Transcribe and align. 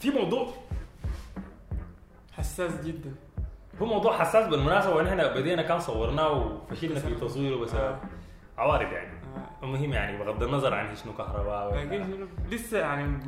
في 0.00 0.10
موضوع 0.10 0.54
حساس 2.32 2.84
جدا 2.84 3.14
هو 3.82 3.86
موضوع 3.86 4.18
حساس 4.18 4.46
بالمناسبة 4.46 4.96
ونحن 4.96 5.28
بدينا 5.28 5.62
كان 5.62 5.80
صورناه 5.80 6.32
وفشلنا 6.32 7.00
في 7.00 7.14
تصويره 7.14 7.56
بسبب 7.56 7.80
آه. 7.80 8.00
عوارض 8.58 8.92
يعني 8.92 9.12
آه. 9.36 9.64
المهم 9.64 9.92
يعني 9.92 10.18
بغض 10.18 10.42
النظر 10.42 10.74
عن 10.74 10.96
شنو 10.96 11.12
كهرباء 11.12 11.72
ولا 11.72 12.04
شنو 12.04 12.26
لسه 12.50 12.78
يعني 12.78 13.18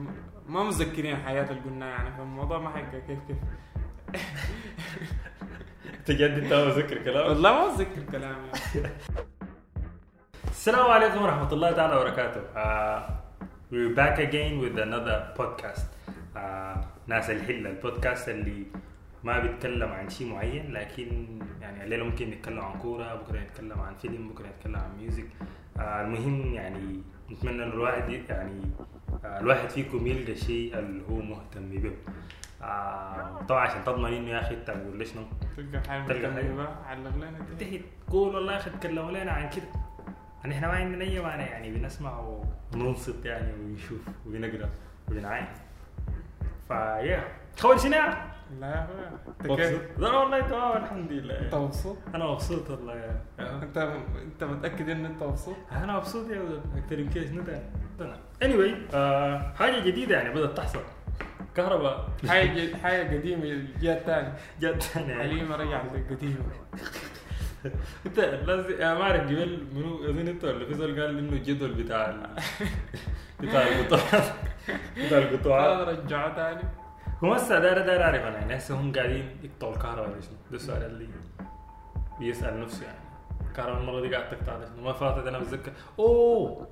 ما 0.48 0.62
متذكرين 0.62 1.16
الحياة 1.16 1.50
اللي 1.50 1.60
قلناها 1.60 1.88
يعني 1.88 2.16
فالموضوع 2.16 2.58
ما 2.58 2.70
حيبقى 2.70 3.00
كيف 3.00 3.18
كيف 3.28 3.36
تجد 6.06 6.30
أنت 6.30 6.52
ما 6.52 6.70
ذكر 6.70 6.98
كلام 7.04 7.28
والله 7.28 7.52
ما 7.52 7.72
متذكر 7.72 8.02
كلام 8.12 8.36
يعني 8.44 8.90
السلام 10.50 10.90
عليكم 10.90 11.22
ورحمة 11.22 11.52
الله 11.52 11.72
تعالى 11.72 11.96
وبركاته. 11.96 12.40
Uh, 12.54 13.00
we're 13.70 13.94
back 13.94 14.18
again 14.18 14.60
with 14.60 14.76
another 14.78 15.32
podcast. 15.38 15.88
ناس 17.06 17.30
الحلة 17.30 17.70
البودكاست 17.70 18.28
اللي 18.28 18.66
ما 19.24 19.38
بيتكلم 19.38 19.88
عن 19.88 20.08
شيء 20.08 20.32
معين 20.32 20.72
لكن 20.72 21.26
يعني 21.60 21.84
الليلة 21.84 22.04
ممكن 22.04 22.30
نتكلم 22.30 22.60
عن 22.60 22.78
كورة 22.78 23.14
بكرة 23.14 23.38
نتكلم 23.40 23.80
عن 23.80 23.94
فيلم 23.94 24.28
بكرة 24.28 24.46
نتكلم 24.46 24.76
عن 24.76 24.96
music 24.98 25.26
uh, 25.76 25.80
المهم 25.80 26.54
يعني 26.54 27.02
نتمنى 27.30 27.62
إن 27.62 27.68
الواحد 27.72 28.10
يعني 28.10 28.62
uh, 28.62 29.24
الواحد 29.24 29.68
فيكم 29.70 30.06
يلقى 30.06 30.32
الشيء 30.32 30.78
اللي 30.78 31.02
هو 31.10 31.14
مهتم 31.14 31.70
به. 31.70 31.92
Uh, 32.60 33.44
طبعا 33.48 33.60
عشان 33.60 33.84
تضمن 33.84 34.12
انه 34.12 34.30
يا 34.30 34.40
أخي 34.40 34.54
أنت 34.54 34.70
بتقول 34.70 34.98
ليش 34.98 35.16
نو 35.16 35.22
تلقى 35.56 35.88
حاجة 35.88 36.06
تلقى 36.06 36.26
علق 36.86 37.16
لنا. 37.16 37.38
تحت 37.60 37.80
تقول 38.08 38.34
والله 38.34 38.52
يا 38.52 38.58
أخي 38.58 38.70
تكلموا 38.70 39.10
لنا 39.10 39.32
عن 39.32 39.50
كده. 39.50 39.64
يعني 40.40 40.54
إحنا 40.54 40.68
ما 40.68 40.74
عندنا 40.74 41.04
أي 41.04 41.20
مانع 41.20 41.46
يعني 41.46 41.70
بنسمع 41.70 42.40
وننصت 42.74 43.24
يعني 43.24 43.52
ونشوف 43.52 44.08
وبنقرا 44.26 44.70
وبنعاين 45.08 45.46
فيا 46.70 47.24
شنو 47.56 47.96
لا 48.60 48.86
أنت؟ 49.44 49.80
لا 49.98 50.08
والله 50.10 50.40
تمام 50.40 50.76
الحمد 50.84 51.12
أنت 51.12 51.12
لله 51.12 51.58
مبسوط؟ 51.58 51.96
أنا 52.14 52.24
مبسوط 52.26 52.70
والله 52.70 52.94
يا 52.94 53.20
أنت 53.62 53.78
أنت 54.22 54.44
متأكد 54.44 54.88
إن 54.88 55.04
أنت 55.04 55.22
مبسوط؟ 55.22 55.56
أنا 55.72 55.96
مبسوط 55.96 56.30
يا 56.30 56.40
ولد. 56.40 56.62
أكثر 56.76 56.96
من 56.96 57.10
كده 57.10 57.26
شنو 57.26 57.42
تاني 57.42 58.16
anyway 58.44 58.94
آه 58.94 59.52
حاجة 59.58 59.80
جديدة 59.80 60.16
يعني 60.16 60.34
بدأت 60.34 60.56
تحصل. 60.56 60.80
كهرباء. 61.56 62.08
حاجة 62.28 62.76
حاجة 62.76 63.16
قديمة 63.18 63.64
جات 63.80 64.06
تاني. 64.06 64.32
جد 64.60 64.82
يعني 64.96 65.22
حليمة 65.22 65.56
رجعت 65.56 65.84
للقديمة. 65.94 66.44
انت 68.06 68.18
لازم 68.20 68.74
أنا 68.74 68.94
ما 68.94 69.02
اعرف 69.02 69.22
قبل 69.22 69.64
منو 69.74 70.04
اظن 70.10 70.28
انت 70.28 70.44
ولا 70.44 70.64
في 70.66 70.74
زول 70.74 71.00
قال 71.00 71.18
إنه 71.18 71.32
الجدول 71.32 71.72
بتاع 71.74 72.10
ال... 72.10 72.26
بتاع 73.40 73.62
القطوعات 73.62 74.32
بتاع 75.06 75.18
القطوعات 75.18 75.88
رجعوا 75.88 76.34
تاني. 76.34 76.62
هم 77.22 77.30
هسه 77.32 77.58
داير 77.58 77.86
داير 77.86 78.02
أعرف 78.02 78.22
أنا 78.22 78.38
يعني 78.38 78.56
هسه 78.56 78.80
هم 78.80 78.92
قاعدين 78.92 79.36
يقطعوا 79.42 79.72
الكهرباء 79.74 80.10
ولا 80.10 80.20
شنو؟ 80.20 80.36
ده 80.50 80.56
السؤال 80.56 80.82
اللي 80.82 81.08
بيسأل 82.20 82.60
نفسه 82.60 82.86
يعني. 82.86 82.98
الكهرباء 83.48 83.80
المرة 83.80 84.00
دي 84.00 84.14
قاعد 84.14 84.28
تقطع 84.28 84.56
ولا؟ 84.56 84.68
ما 84.82 84.92
فاتت 84.92 85.26
أنا 85.26 85.38
بتذكر. 85.38 85.72
أوه! 85.98 86.68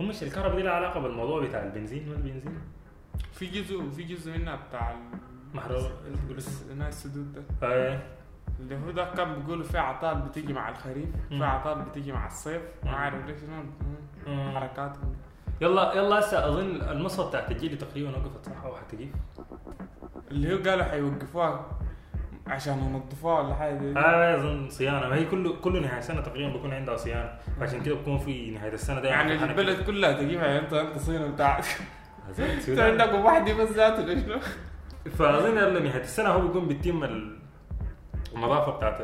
هم 0.00 0.08
مش 0.08 0.22
الكهرباء 0.22 0.56
دي 0.56 0.62
لها 0.62 0.72
علاقة 0.72 1.00
بالموضوع 1.00 1.46
بتاع 1.46 1.62
البنزين 1.62 2.08
ما 2.08 2.14
البنزين؟ 2.14 2.58
في 3.32 3.46
جزء 3.46 3.90
في 3.90 4.02
جزء 4.02 4.32
منها 4.38 4.56
بتاع 4.56 4.96
محروق. 5.54 5.90
السدود 6.88 7.32
ده. 7.32 7.68
إيه 7.72 8.02
اللي 8.60 8.76
هو 8.86 8.90
ده 8.90 9.04
كان 9.16 9.34
بيقولوا 9.34 9.64
في 9.64 9.78
عطال 9.78 10.16
بتيجي 10.20 10.52
مع 10.52 10.68
الخريف. 10.68 11.08
في 11.28 11.44
عطال 11.44 11.82
بتيجي 11.82 12.12
مع 12.12 12.26
الصيف 12.26 12.62
ما. 12.84 12.90
عارف 12.90 13.26
ليش 13.26 13.36
شنو. 13.40 14.50
حركاتهم 14.54 15.14
يلا 15.60 15.94
يلا 15.94 16.18
هسه 16.18 16.48
أظن 16.48 16.82
المصفى 16.90 17.28
بتاعت 17.28 17.50
الجيلي 17.50 17.76
تقريبا 17.76 18.10
وقفت 18.10 18.46
صح 18.46 18.64
أو 18.64 18.76
حتجيب 18.76 19.14
اللي 20.30 20.54
هو 20.54 20.58
قالوا 20.70 20.84
حيوقفوها 20.84 21.66
عشان 22.46 22.78
ينظفوها 22.78 23.40
ولا 23.40 23.54
حاجة. 23.54 23.98
آه 23.98 24.36
أظن 24.36 24.70
صيانة 24.70 25.08
ما 25.08 25.14
هي 25.14 25.24
كل 25.24 25.60
كل 25.60 25.82
نهاية 25.82 26.00
سنة 26.00 26.20
تقريبا 26.20 26.52
بيكون 26.52 26.72
عندها 26.72 26.96
صيانة 26.96 27.30
عشان 27.60 27.82
كده 27.82 27.94
بكون 27.94 28.18
في 28.18 28.50
نهاية 28.50 28.72
السنة 28.72 29.00
دايما 29.00 29.16
يعني. 29.22 29.44
البلد 29.44 29.86
كلها 29.86 30.12
تجيبها 30.12 30.58
أنت 30.58 30.72
أنت 30.72 30.98
صيني 30.98 31.28
بتاعك 31.28 31.64
زين، 32.30 32.46
انت. 32.50 32.78
عندك 32.78 33.24
واحدة 33.24 33.54
بس 33.54 33.68
ذاته 33.68 34.02
ليش؟ 34.02 34.24
فأظن 35.18 35.54
نهاية 35.84 36.02
السنة 36.02 36.28
هو 36.28 36.40
بيكون 36.40 36.68
بيتم 36.68 37.04
النظافة 38.36 38.72
بتاعت 38.76 39.00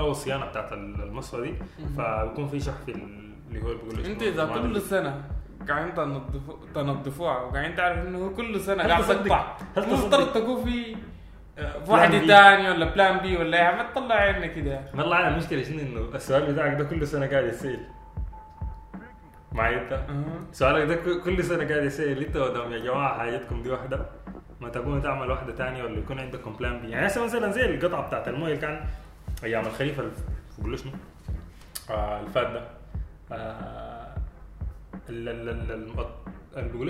أو 0.00 0.10
الصيانة 0.10 0.46
بتاعت 0.46 0.72
ال- 0.72 1.02
المصفى 1.02 1.42
دي 1.42 1.54
فبيكون 1.96 2.48
في 2.48 2.60
شح 2.60 2.72
في 2.86 2.92
ال- 2.92 3.32
اللي 3.48 3.62
هو 3.62 3.74
بيقول 3.74 4.04
انت 4.06 4.22
إذا 4.22 4.44
كل. 4.46 4.80
سنة 4.80 5.24
قاعدين 5.68 5.94
تنظفوا 5.94 6.54
تنظفوها 6.74 7.38
وقاعدين 7.42 7.74
تعرف 7.76 8.06
إنه 8.06 8.18
هو 8.18 8.30
كل 8.34 8.60
سنة 8.60 8.82
قاعد 8.88 9.02
تقطع 9.04 9.56
مفترض 9.76 10.32
تكون 10.32 10.64
في 10.64 10.96
آه، 11.58 11.78
بي. 12.10 12.26
ثانية 12.26 12.70
ولا 12.70 12.94
plan 12.94 13.18
B 13.18 13.36
ولا 13.36 13.76
ما 13.76 13.82
تطلع 13.92 14.14
عيننا 14.14 14.46
كده. 14.46 14.80
والله 14.98 15.18
أنا 15.18 15.28
المشكلة 15.28 15.62
شنو 15.62 15.80
إنه 15.80 16.00
السؤال 16.14 16.52
بتاعك 16.52 16.78
ده 16.78 16.84
كل 16.84 17.06
سنة 17.06 17.26
قاعد 17.26 17.44
يسال 17.44 17.80
معي 19.54 19.82
انت. 19.82 20.00
سؤالك 20.52 20.88
ده 20.88 20.94
كل 21.24 21.44
سنة 21.44 21.68
قاعد 21.68 21.84
يسأل 21.84 22.24
انت 22.24 22.36
ودام 22.36 22.72
يا 22.72 22.78
جماعة 22.78 23.18
حاجتكم 23.18 23.62
دي 23.62 23.70
واحدة؟ 23.70 24.06
ما 24.60 24.68
تبغون 24.68 25.02
تعمل 25.02 25.30
واحدة 25.30 25.54
ثانية 25.54 25.82
ولا 25.84 25.98
يكون 25.98 26.18
عندكم 26.20 26.52
plan 26.52 26.80
B 26.80 26.90
يعني 26.90 27.06
هسه 27.06 27.24
مثلا 27.24 27.50
زي 27.52 27.64
القطعة 27.64 28.06
بتاعت 28.06 28.28
الموية 28.28 28.50
اللي 28.54 28.60
كان 28.66 28.84
أيام 29.44 29.66
الخريف 29.66 30.00
ال- 30.00 30.10
بقول 30.58 30.78
شنو؟ 30.78 30.92
آه 31.90 32.20
الفات 32.20 32.46
ده. 32.46 32.62
آه 33.32 34.14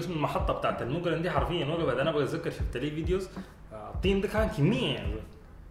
شنو؟ 0.02 0.14
المحطة 0.14 0.52
بتاعت 0.54 0.82
المقرن 0.82 1.22
دي 1.22 1.30
حرفيا 1.30 1.66
وقفت 1.66 1.98
أنا 1.98 2.12
بتذكر 2.12 2.50
شفت 2.50 2.76
لي 2.76 2.90
videos 2.90 3.28
آه، 3.72 3.90
الطين 3.94 4.20
ده 4.20 4.28
كان 4.28 4.48
كمية 4.48 4.94
يعني. 4.94 5.12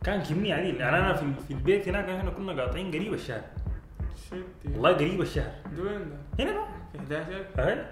كان 0.04 0.22
كمية 0.24 0.54
عديل. 0.54 0.76
يعني 0.76 1.00
أنا 1.00 1.14
في, 1.14 1.26
في 1.48 1.54
البيت 1.54 1.88
هناك 1.88 2.10
إحنا 2.10 2.30
كنا 2.30 2.62
قاطعين 2.64 2.88
قريب 2.92 3.14
الشهر. 3.14 3.42
والله 4.66 4.92
قريب 4.94 5.22
الشهر. 5.22 5.52
ده 5.78 5.84
وين 5.84 6.10
ده؟ 6.10 6.44
هنا 6.44 6.52
بقى. 6.52 6.68
11 6.96 7.46
أهي. 7.60 7.86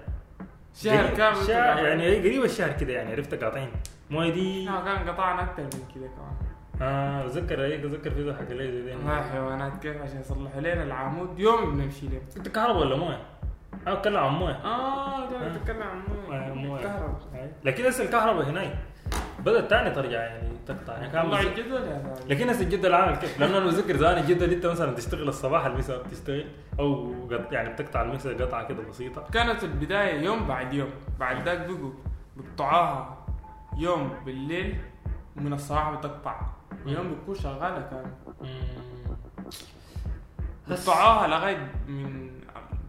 شهر 0.75 1.15
كامل 1.17 1.35
شهر. 1.47 1.85
يعني 1.85 2.03
هي 2.03 2.19
قريب 2.19 2.43
الشهر 2.43 2.71
كده 2.71 2.93
يعني 2.93 3.11
عرفت 3.11 3.43
قاطعين. 3.43 3.69
مويه 4.09 4.33
دي؟ 4.33 4.65
كان 4.65 5.09
قطعنا 5.09 5.43
أكثر 5.43 5.63
من 5.63 5.69
كده 5.95 6.07
كمان. 6.07 6.35
آه 6.81 7.25
اتذكر 7.25 7.61
هيك 7.61 7.79
اتذكر 7.85 8.11
في 8.11 8.33
حكى 8.33 8.53
لي 8.53 8.81
زي 8.83 8.95
والله 8.95 9.21
حيوانات 9.21 9.77
كيف 9.81 10.01
عشان 10.01 10.19
يصلحوا 10.19 10.61
لنا 10.61 10.83
العمود. 10.83 11.39
يوم 11.39 11.77
بنمشي 11.77 12.07
له 12.07 12.21
أنت 12.37 12.47
كهرباء 12.47 12.81
ولا 12.81 12.95
موية؟ 12.95 13.21
أنا 13.87 13.95
بتكلم 13.95 14.17
عن 14.17 14.31
موية. 14.33 14.53
آه 14.53 15.29
ده 15.29 15.45
آه. 15.45 15.49
بتتكلم 15.57 15.83
عن 15.83 16.01
آه، 16.31 16.53
موية. 16.53 16.67
مويه 16.67 16.81
كهرباء. 16.83 17.19
لكن 17.63 17.85
هسه 17.85 18.03
الكهرباء 18.03 18.49
هناي 18.49 18.69
بدأت 19.45 19.69
تاني 19.69 19.91
ترجع 19.91 20.19
يعني 20.21 20.49
تقطع. 20.67 20.93
يعني 20.93 21.09
كان 21.11 21.29
طلع 21.29 21.39
الجدول 21.39 21.81
زلمة. 21.81 22.13
لكن 22.29 22.49
هسه 22.49 22.61
الجدول 22.61 22.93
عامل 22.93 23.15
كيف؟ 23.15 23.39
لأنه 23.39 23.57
أنا 23.57 23.65
بذكر 23.65 23.97
زمان 23.97 24.17
الجدول 24.17 24.49
أنت 24.49 24.65
مثلا 24.65 24.95
تشتغل 24.95 25.27
الصباح 25.27 25.65
المساء 25.65 26.03
بتشتغل 26.03 26.45
أو 26.79 27.13
يعني 27.51 27.73
بتقطع 27.73 28.01
المساء 28.01 28.41
قطعة 28.43 28.67
كده 28.67 28.83
بسيطة. 28.89 29.25
كانت 29.33 29.63
البداية 29.63 30.21
يوم 30.21 30.47
بعد 30.47 30.73
يوم. 30.73 30.89
بعد 31.19 31.45
ذاك 31.45 31.57
بقوا 31.67 31.91
بقطعوها 32.37 33.25
يوم 33.77 34.13
بالليل 34.25 34.77
ومن 35.37 35.53
الصباح 35.53 35.91
بتقطع. 35.91 36.41
يوم 36.85 37.13
بتكون 37.13 37.35
شغالة 37.35 37.81
كان. 37.91 38.11
قطعوها 40.71 41.27
لغاية 41.27 41.71
من 41.87 42.29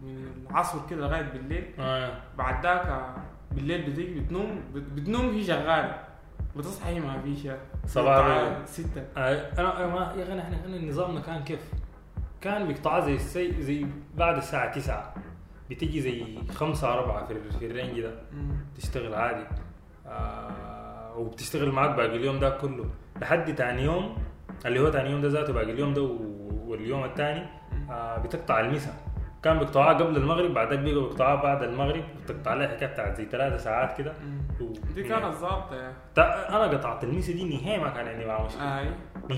من 0.01 0.45
العصر 0.49 0.79
كده 0.89 1.07
لغاية 1.07 1.21
بالليل. 1.21 1.65
آه. 1.79 2.11
بعد 2.37 2.63
ذاك 2.63 3.15
بالليل 3.51 3.91
بتيجي 3.91 4.19
بتنوم. 4.19 4.61
بت- 4.73 4.83
بتنوم 5.01 5.29
هي 5.29 5.43
شغالة. 5.43 6.10
بتصحى 6.55 6.89
هي 6.89 6.99
ما 6.99 7.21
في 7.21 7.35
شيء 7.35 7.57
صباح. 7.87 8.57
ستة. 8.65 9.03
أنا 9.17 9.87
ما 9.87 10.13
يا 10.17 10.23
أخي 10.23 10.39
إحنا 10.39 10.81
نظامنا 10.87 11.19
كان 11.21 11.43
كيف؟ 11.43 11.71
كان 12.41 12.67
بيقطعها 12.67 12.99
زي 13.05 13.15
السي 13.15 13.61
زي 13.61 13.85
بعد 14.15 14.37
الساعة 14.37 14.71
9 14.73 15.13
بتيجي 15.69 16.01
زي 16.01 16.37
5 16.53 16.93
4 16.93 17.25
في, 17.27 17.51
في 17.59 17.65
ال 17.67 17.73
range 17.73 18.01
ده. 18.01 18.13
تشتغل 18.77 19.13
عادي. 19.13 19.43
آه 20.07 21.17
وبتشتغل 21.17 21.71
معاك 21.71 21.95
باقي 21.95 22.15
اليوم 22.15 22.39
ده 22.39 22.49
كله. 22.49 22.85
لحد 23.21 23.55
تاني 23.55 23.83
يوم 23.83 24.17
اللي 24.65 24.79
هو 24.79 24.89
تاني 24.89 25.09
يوم 25.11 25.21
ده 25.21 25.27
ذاته 25.27 25.53
باقي 25.53 25.71
اليوم 25.71 25.93
ده 25.93 26.01
واليوم 26.65 27.03
الثاني 27.05 27.45
آه 27.89 28.17
بتقطع 28.17 28.59
المسا. 28.59 28.93
كان 29.43 29.59
بيقطعوها 29.59 29.93
قبل 29.93 30.17
المغرب 30.17 30.53
بعدك 30.53 30.79
بيقوا 30.79 31.01
بيقطعوها 31.07 31.43
بعد 31.43 31.63
المغرب 31.63 32.03
بتقطع 32.23 32.53
لها 32.53 32.67
حكاية 32.67 32.89
بتاعت 32.89 33.17
زي 33.17 33.25
ثلاثة 33.25 33.57
ساعات 33.57 33.97
كده. 33.97 34.13
و- 34.61 34.73
دي 34.95 35.03
كانت 35.03 35.25
ظابطة 35.35 35.93
تا- 36.15 36.49
أنا 36.49 36.63
قطعت 36.63 37.03
المسا 37.03 37.31
دي 37.33 37.43
نهائي 37.57 37.79
ما 37.79 37.89
كان 37.89 38.07
عندي 38.07 38.25
معها 38.25 38.45
مشكلة 38.45 38.79
أي. 38.79 38.89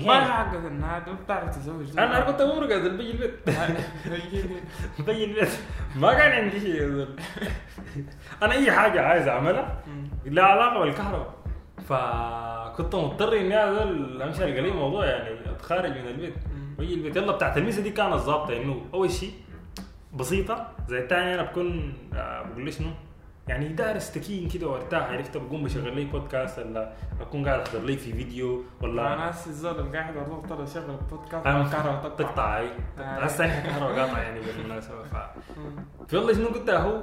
ما 0.06 0.24
حقت 0.24 0.56
ما 0.56 1.04
بتعرف 1.24 1.54
شيء 1.64 1.98
أنا 1.98 2.20
كنت 2.20 2.40
امور 2.40 2.64
قاعد 2.66 2.80
بيجي 2.82 3.10
البيت. 3.10 3.34
بيجي 5.06 5.24
البيت 5.24 5.48
ما 5.96 6.14
كان 6.14 6.32
عندي 6.44 6.60
شيء. 6.60 7.06
أنا 8.42 8.52
أي 8.52 8.72
حاجة 8.72 9.00
عايز 9.00 9.28
أعملها. 9.28 9.82
لها 10.26 10.44
علاقة 10.44 10.80
بالكهرباء 10.80 11.34
فكنت 11.88 12.94
مضطر 12.94 13.36
إني 13.36 13.54
أمشي 14.24 14.44
القى 14.44 14.60
لي 14.60 14.70
موضوع 14.70 15.06
يعني 15.06 15.50
أتخارج 15.50 15.90
من 15.90 16.08
البيت. 16.08 16.34
واجي 16.78 16.94
البيت 16.94 17.16
يلا 17.16 17.32
بتاعت 17.32 17.58
الميزه 17.58 17.82
دي 17.82 17.90
كانت 17.90 18.14
ظابطة 18.14 18.56
إنه 18.56 18.84
أول 18.94 19.10
شيء 19.10 19.30
بسيطة 20.14 20.68
زي 20.88 20.98
الثانية 20.98 21.34
أنا 21.34 21.42
بكون 21.42 21.92
آه، 22.14 22.42
بقول 22.42 22.64
لي 22.64 22.72
شنو 22.72 22.88
يعني 23.48 23.68
داير 23.68 23.96
استكين 23.96 24.48
كده 24.48 24.66
وارتاح 24.68 25.10
عرفت 25.10 25.36
بقوم 25.36 25.64
بشغل 25.64 25.96
لي 25.96 26.04
بودكاست 26.04 26.58
ولا 26.58 26.92
اكون 27.20 27.48
قاعد 27.48 27.60
أحضر 27.60 27.80
لي 27.80 27.96
في 27.96 28.12
فيديو 28.12 28.62
ولا 28.82 29.16
ناس 29.16 29.46
الزول 29.46 29.80
اللي 29.80 29.98
قاعد 29.98 30.16
والله 30.16 30.42
طلع 30.48 30.64
شغل 30.64 30.96
بودكاست 31.10 31.46
أنا 31.46 31.62
الكهرباء 31.62 32.02
تقطع 32.10 32.24
تقطع 32.24 32.58
أي 32.58 32.68
آه. 32.98 33.02
هسه 33.02 33.46
إحنا 33.46 33.70
كهرباء 33.70 33.98
قاطع 34.06 34.22
يعني 34.22 34.40
بالمناسبه 34.40 35.02
ف. 35.02 35.16
في 36.08 36.16
والله 36.16 36.32
شنو 36.34 36.46
قلت 36.46 36.70
هو 36.70 37.02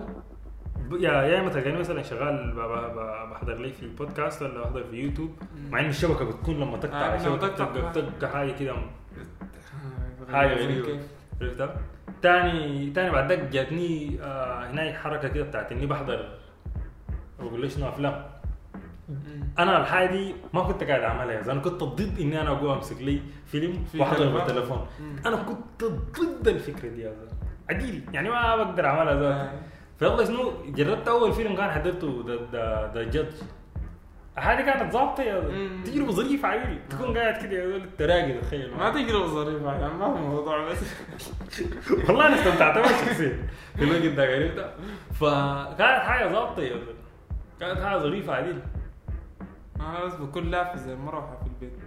يا 0.99 1.11
يا 1.23 1.39
إما 1.39 1.49
تلقاني 1.49 1.79
مثلا 1.79 2.03
شغال 2.03 2.53
بحضر 3.31 3.57
لي 3.57 3.73
في 3.73 3.87
بودكاست 3.87 4.41
ولا 4.41 4.61
بحضر 4.61 4.83
في 4.83 4.95
يوتيوب 4.95 5.31
مع 5.69 5.79
إن 5.79 5.89
الشبكة 5.89 6.25
بتكون 6.25 6.59
لما 6.59 6.77
تقطع 6.77 6.97
آه، 6.97 7.15
الشبكة 7.15 7.47
تقطع. 7.47 7.89
بتبقى 7.89 8.29
حاجة 8.31 8.51
كده 8.51 8.71
آه، 8.71 10.31
حاجة 10.31 10.53
غريبة. 10.53 10.99
عرفتها؟ 11.41 11.75
تاني 12.21 12.89
تاني 12.89 13.09
بعد 13.09 13.29
ذاك 13.29 13.39
جاتني 13.39 14.17
آه 14.21 14.69
هناك 14.69 14.95
حركة 14.95 15.27
كده 15.27 15.43
بتاعت 15.43 15.71
إني 15.71 15.85
بحضر 15.85 16.29
بقول 17.39 17.61
ليش 17.61 17.75
شنو 17.75 17.89
افلام. 17.89 18.25
أنا 19.59 19.81
الحاجة 19.81 20.11
دي 20.11 20.35
ما 20.53 20.63
كنت 20.63 20.83
قاعد 20.83 21.01
أعملها 21.01 21.41
زلمة. 21.41 21.53
أنا 21.53 21.61
كنت 21.61 21.83
ضد 21.83 22.19
إني 22.19 22.41
أنا 22.41 22.49
أقوم 22.49 22.71
أمسك 22.71 23.01
لي 23.01 23.21
فيلم 23.45 23.83
في 23.91 23.99
واحضر 23.99 24.17
تليفون. 24.17 24.33
بالتليفون. 24.33 24.87
أنا 25.25 25.35
كنت 25.35 25.83
ضد 26.19 26.47
الفكرة 26.47 26.89
دي 26.89 27.01
يا 27.01 27.13
عديل 27.69 28.03
يعني 28.13 28.29
ما 28.29 28.55
بقدر 28.55 28.85
أعملها 28.85 29.43
آه. 29.43 29.51
فيلا 29.99 30.25
شنو 30.25 30.51
جربت 30.65 31.07
أول 31.07 31.33
فيلم 31.33 31.55
كان 31.55 31.71
حضرته 31.71 32.23
ذا 32.93 33.03
جادج 33.03 33.33
هذه 34.35 34.61
كانت 34.61 34.93
ظابطه 34.93 35.23
يا. 35.23 35.43
تجربه 35.85 36.11
ظريفه 36.11 36.47
عديل 36.47 36.79
تكون 36.89 37.17
قاعد 37.17 37.43
كده 37.43 37.57
يا 37.57 37.65
زلمة 37.67 37.85
تراقي 37.97 38.33
تخيل 38.41 38.71
ما 38.77 38.89
تجربة 38.89 39.25
ظريفة 39.25 39.73
يعني 39.73 39.93
ما 39.93 40.05
هو 40.05 40.17
موضوع 40.17 40.69
بس. 40.69 40.77
والله 42.07 42.27
أنا 42.27 42.35
استمتعت 42.35 42.77
بها 42.77 43.05
شخصيا 43.05 43.47
في 43.77 43.83
الوقت 43.83 44.01
ده 44.05 44.23
عرفت 44.23 44.73
فكانت 45.13 46.01
حاجة 46.01 46.31
ظابطه 46.31 46.61
يا. 46.61 46.75
كانت 47.59 47.81
حاجة 47.81 47.97
ظريفة 47.97 48.33
عديل. 48.35 48.59
أنا 49.79 50.05
بس 50.05 50.13
بكون 50.13 50.51
لافف 50.51 50.79
زي 50.79 50.93
المروحة 50.93 51.37
في 51.37 51.47
البيت. 51.47 51.79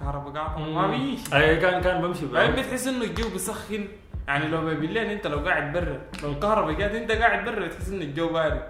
كهرباء 0.00 0.32
قاطعة 0.42 0.58
ما 0.70 0.86
بيجي 0.90 1.18
أي 1.34 1.56
كان 1.56 1.82
كان 1.82 2.02
بمشي 2.02 2.26
بعدين 2.26 2.52
بتحس 2.54 2.86
إنه 2.86 3.04
الجو 3.04 3.28
بيسخن 3.28 3.88
يعني 4.28 4.48
لو 4.48 4.60
بالليل 4.60 4.98
أنت 5.10 5.26
لو 5.26 5.38
قاعد 5.38 5.72
برا 5.72 6.00
لو 6.22 6.32
الكهرباء 6.32 6.72
جات 6.74 6.90
أنت 6.94 7.12
قاعد 7.12 7.44
برا 7.44 7.66
بتحس 7.66 7.88
إن 7.88 8.02
الجو 8.02 8.28
بارد. 8.32 8.62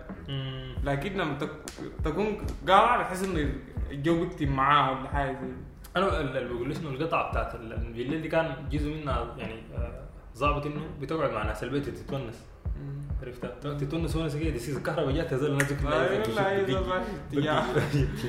لكن 0.85 1.13
لما 1.13 1.35
تك- 1.39 1.51
تكون 2.05 2.37
قاطع 2.69 2.97
بتحس 3.03 3.25
ان 3.25 3.53
الجو 3.91 4.21
بيكتم 4.25 4.53
معاه 4.53 4.91
ولا 5.01 5.09
حاجة 5.09 5.33
زي. 5.33 5.49
أنا 5.97 6.21
ال- 6.21 6.37
اللي 6.37 6.55
بقول 6.55 6.77
شنو 6.77 6.91
القطعة 6.91 7.31
بتاعت 7.31 7.55
ال- 7.55 7.93
بالليل 7.93 8.23
دي 8.23 8.29
كان 8.29 8.69
جزء 8.71 8.95
منها 8.95 9.35
يعني 9.39 9.55
آه، 9.75 10.03
ظابط 10.37 10.67
إنه 10.67 10.81
بتقعد 11.01 11.31
مع 11.31 11.43
ناس 11.43 11.65
البيت 11.65 11.89
تتونس. 11.89 12.45
عرفتها 13.23 13.51
تقعد 13.51 13.77
تتونس 13.77 14.17
ونس 14.17 14.37
كده 14.37 14.51
تسيس 14.51 14.77
الكهرباء 14.77 15.11
جات 15.15 15.33
أيوة، 15.93 16.27
لا، 16.35 17.03
اتجاه. 17.29 17.65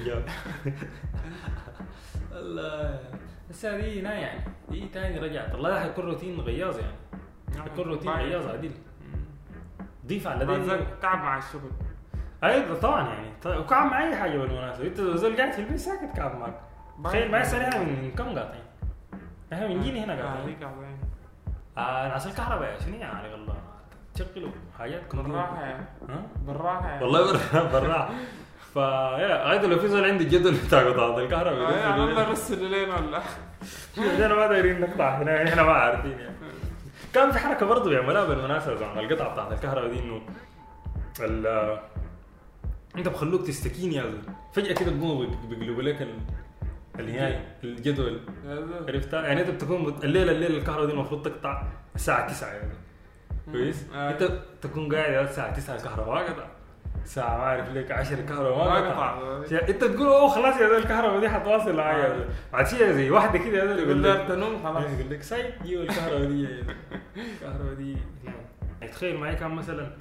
الله. 2.39 2.99
بس 3.49 3.65
هذه 3.65 3.99
هنا 3.99 4.13
يعني 4.13 4.39
دي 4.69 4.87
تاني 4.93 5.19
رجعت. 5.19 5.53
والله 5.53 5.79
حيكون 5.79 6.05
روتين 6.05 6.39
غياظ 6.39 6.79
يعني. 6.79 6.95
حيكون 7.63 7.85
روتين 7.85 8.11
باين. 8.13 8.25
غياظ 8.29 8.47
عديل. 8.47 8.71
ضيف 10.07 10.27
على 10.27 10.45
ذاك 10.45 10.87
تعب 11.01 11.17
مع 11.17 11.37
الشغل. 11.37 11.71
أيوه 12.43 12.79
طبعا 12.79 13.07
يعني. 13.07 13.27
طيب 13.43 13.59
وكعب 13.59 13.91
مع 13.91 14.03
أي 14.03 14.15
حاجة 14.15 14.37
بالمناسبة؟ 14.37 14.87
أنت 14.87 15.01
زول 15.01 15.37
قاعد 15.37 15.51
في 15.51 15.59
البيت 15.59 15.79
ساكت 15.79 16.15
كعب 16.15 16.39
معك. 16.39 16.53
تخيل 17.03 17.31
ما 17.31 17.39
يسأل 17.39 17.61
إحنا 17.61 17.79
من 17.79 18.11
كم 18.17 18.25
قاطعين؟ 18.25 18.63
إحنا 19.53 19.67
من 19.67 19.81
جيني 19.81 20.03
هنا 20.03 20.13
قاطعين. 20.13 20.57
آه 21.77 22.07
ناس 22.07 22.27
الكهرباء 22.27 22.79
شنو 22.85 22.95
يعني 22.95 23.31
والله 23.33 23.55
تشغلوا 24.13 24.51
حاجات 24.79 25.01
كنترول. 25.01 25.23
بالراحة 25.27 25.61
يعني. 25.61 25.85
ها؟ 26.09 26.21
بالراحة 26.47 26.87
يعني. 26.89 27.03
والله 27.03 27.25
بالراحة 27.31 27.63
بالراحة. 27.63 28.09
فيا 28.73 29.45
هذا 29.53 29.67
لو 29.67 29.79
في 29.79 29.87
زول 29.87 30.05
عندي 30.05 30.25
جدول 30.25 30.53
بتاع 30.67 30.79
قطعة 30.89 31.17
الكهرباء. 31.19 31.77
يعني 31.77 32.03
الله 32.03 32.21
يرسل 32.29 32.53
يرسل 32.63 32.85
لنا 32.85 32.95
ولا. 32.95 33.21
إحنا 33.99 34.35
ما 34.35 34.47
دايرين 34.47 34.81
نقطع 34.81 35.17
هنا 35.17 35.31
يعني 35.31 35.49
إحنا 35.49 35.63
ما 35.63 35.71
عارفين 35.71 36.19
يعني. 36.19 36.35
كان 37.13 37.31
في 37.31 37.39
حركة 37.39 37.65
برضه 37.65 37.89
بيعملوها 37.89 38.25
بالمناسبة 38.25 38.75
زمان 38.75 38.99
القطعة 38.99 39.33
بتاعت 39.33 39.51
الكهرباء 39.51 39.89
دي 39.91 39.99
إنه 39.99 40.21
ال 41.19 41.77
انت 42.97 43.07
بخلوك 43.07 43.47
تستكين 43.47 43.91
يا 43.91 44.01
زلمة. 44.03 44.21
فجأة 44.53 44.73
كده 44.73 44.91
بقوموا 44.91 45.25
بيقلبوا 45.49 45.81
لك 45.83 46.01
ال- 46.01 46.19
النهاية 46.99 47.55
الجدول. 47.63 48.19
عرفتها؟ 48.87 49.21
يعني 49.27 49.41
انت 49.41 49.49
بتكون 49.49 49.85
بت... 49.85 50.03
الليلة 50.03 50.31
الليلة 50.31 50.57
الكهرباء 50.57 50.85
دي 50.85 50.91
المفروض 50.93 51.21
تقطع 51.25 51.63
الساعة 51.95 52.27
9 52.27 52.47
يعني 52.49 52.73
كويس؟ 53.51 53.85
آه. 53.93 54.11
انت 54.11 54.31
تكون 54.61 54.95
قاعد 54.95 55.27
الساعة 55.27 55.55
9 55.55 55.75
الكهرباء 55.75 56.15
ما 56.15 56.19
قطع. 56.33 56.47
الساعة 57.03 57.37
ما 57.37 57.43
اعرف 57.43 57.69
ليك 57.69 57.91
10 57.91 58.19
الكهرباء 58.19 58.57
ما 58.57 58.89
قطع. 58.89 59.19
انت 59.69 59.83
تقول 59.83 60.07
اوه 60.07 60.27
خلاص 60.29 60.61
يا 60.61 60.77
الكهرباء 60.77 61.19
دي 61.19 61.29
حتواصل 61.29 61.75
معايا 61.75 62.07
يا 62.07 62.09
زول. 62.17 62.25
بعد 62.53 62.67
شيء 62.67 62.91
زي 62.91 63.09
واحدة 63.09 63.39
كده 63.39 63.57
يا 63.57 63.75
يقول 63.75 64.03
لك 64.03 64.25
تنوم 64.27 64.63
خلاص. 64.63 64.83
يقول 64.99 65.09
لك 65.13 65.23
سايب 65.23 65.53
جيب 65.63 65.81
الكهرباء 65.81 66.25
دي. 66.25 66.47
الكهرباء 67.17 67.73
دي 67.77 67.97
يعني 68.79 68.91
تخيل 68.91 69.17
معي 69.17 69.35
كان 69.35 69.51
مثلا 69.51 69.91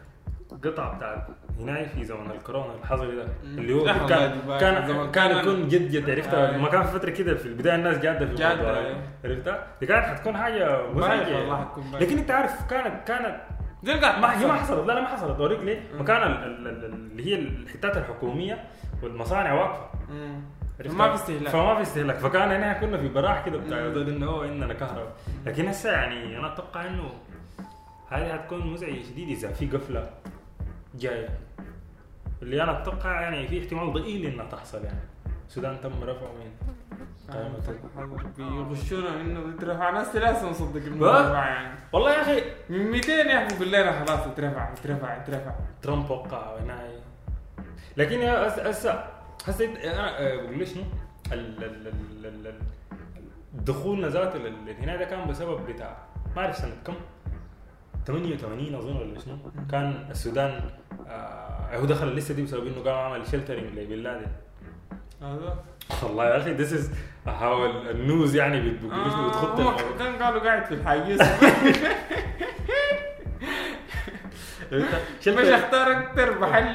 قطع 0.65 0.95
بتاع 0.95 1.27
هنا 1.61 1.87
في 1.87 2.05
زمن 2.05 2.31
الكورونا 2.31 2.75
الحظري 2.75 3.17
ده. 3.17 3.27
اللي 3.45 3.73
هو 3.75 3.85
كان 3.85 4.41
كان 4.61 5.11
كان 5.11 5.39
يكون 5.39 5.69
جد 5.69 5.91
جد 5.91 6.11
عرفتها 6.11 6.55
آه. 6.55 6.59
ما 6.59 6.69
كان 6.69 6.83
في 6.83 6.93
فترة 6.93 7.11
كده 7.11 7.35
في 7.35 7.47
البداية 7.47 7.75
الناس 7.75 7.99
جادة 7.99 8.27
في 8.27 8.35
جادة، 8.35 8.53
الموضوع. 8.53 8.79
آه. 8.81 8.97
عرفتها 9.25 9.67
دي 9.81 9.87
كانت 9.87 10.07
حتكون 10.07 10.37
حاجة 10.37 10.87
مزعجه 10.93 11.29
يعني. 11.29 11.67
لكن 12.01 12.19
انت 12.19 12.31
عارف 12.31 12.71
كانت 12.71 13.09
كانت 13.09 13.41
دي 13.83 13.95
ما 13.95 14.41
هي 14.41 14.47
ما. 14.47 14.55
حصلت. 14.55 14.87
لا 14.87 14.93
لا 14.93 15.01
ما 15.01 15.07
حصلت. 15.09 15.41
اوريك 15.41 15.61
ليه؟ 15.61 15.81
مكان 15.99 16.23
ال- 16.33 16.45
ال- 16.45 16.69
ال- 16.69 16.85
اللي 16.95 17.27
هي 17.27 17.39
الحتات 17.39 17.97
الحكومية 17.97 18.65
والمصانع 19.03 19.53
واقفة؟ 19.53 19.87
ما 20.85 21.09
في 21.09 21.15
استهلاك. 21.15 21.49
فما 21.53 21.75
في 21.75 21.83
استهلاك. 21.83 22.17
فكان 22.17 22.51
هنا 22.51 22.73
كنا 22.73 22.99
في 22.99 23.09
براح 23.09 23.47
كده 23.47 23.59
بتاع 23.59 23.79
إنه 23.79 24.27
هو 24.27 24.43
عندنا 24.43 24.75
كهرباء 24.75 25.13
لكن 25.47 25.69
هسه 25.69 25.93
يعني 25.93 26.39
أنا 26.39 26.53
أتوقع 26.53 26.87
إنه 26.87 27.11
هذه 28.09 28.33
حتكون 28.33 28.67
مزعجة 28.73 29.03
شديد 29.03 29.29
إذا 29.29 29.49
في 29.53 29.67
قفلة. 29.67 30.11
جاية 30.95 31.39
اللي 32.43 32.63
أنا 32.63 32.83
أتوقع 32.83 33.21
يعني 33.21 33.49
في 33.49 33.61
احتمال 33.61 33.93
ضئيل 33.93 34.27
إنها 34.27 34.47
تحصل 34.47 34.85
يعني. 34.85 35.01
السودان 35.49 35.81
تم 35.81 36.05
رفعه 36.05 36.29
من 36.33 36.51
قائمة 37.31 37.59
بيغشونا 38.39 39.17
منه 39.23 39.55
يترفع. 39.55 39.91
ناس 39.91 40.07
ثلاثة 40.07 40.51
نصدق 40.51 40.81
بقى؟ 40.81 41.21
الموضوع 41.21 41.47
يعني. 41.49 41.79
والله 41.93 42.13
يا 42.15 42.23
أخي. 42.23 42.43
من 42.71 42.91
200 42.91 43.13
يحكوا 43.13 43.65
لنا 43.65 44.05
خلاص 44.05 44.21
اترفع 44.27 44.73
اترفع 44.73 45.17
اترفع 45.17 45.55
ترامب 45.83 46.11
وقع 46.11 46.59
هنا 46.59 46.89
لكن 47.97 48.21
هسه 48.23 48.69
هسه 48.69 49.05
هسه 49.47 49.65
أنا 49.93 50.19
آه، 50.19 50.37
بقول 50.37 50.61
لك 50.61 50.67
شنو؟ 50.67 50.83
دخولنا 53.55 54.09
ذاته 54.09 54.49
هنا 54.81 54.97
ده 54.97 55.05
كان 55.05 55.29
بسبب 55.29 55.67
بتاع. 55.67 55.97
ما 56.37 56.43
أعرف 56.43 56.57
سنة 56.57 56.77
كم. 56.87 56.95
88 58.11 58.75
أظن 58.75 58.97
ولا 58.97 59.21
شنو. 59.21 59.37
كان 59.71 60.07
السودان 60.11 60.61
آه 61.09 61.77
هو 61.77 61.85
دخل 61.85 62.09
اللسته 62.09 62.35
دي 62.35 62.43
بسبب 62.43 62.67
إنه 62.67 62.81
قام 62.91 62.95
عمل 63.13 63.27
شلترنج 63.27 63.79
لبن 63.79 63.95
لادن 63.95 64.27
هذا؟ 65.23 65.65
والله 66.03 66.25
يا 66.25 66.37
أخي 66.37 66.53
ذيس 66.53 66.73
از 66.73 66.91
هاو 67.27 67.67
النوز 67.91 68.35
يعني 68.37 68.59
آه، 68.93 69.29
بتخط. 69.29 69.81
كان 69.99 70.23
قالوا 70.23 70.41
قاعد 70.41 70.65
في 70.65 70.75
الحيز 70.75 71.21
مش 75.29 75.29
اختار 75.49 75.93
أكثر 75.93 76.39
محل. 76.39 76.75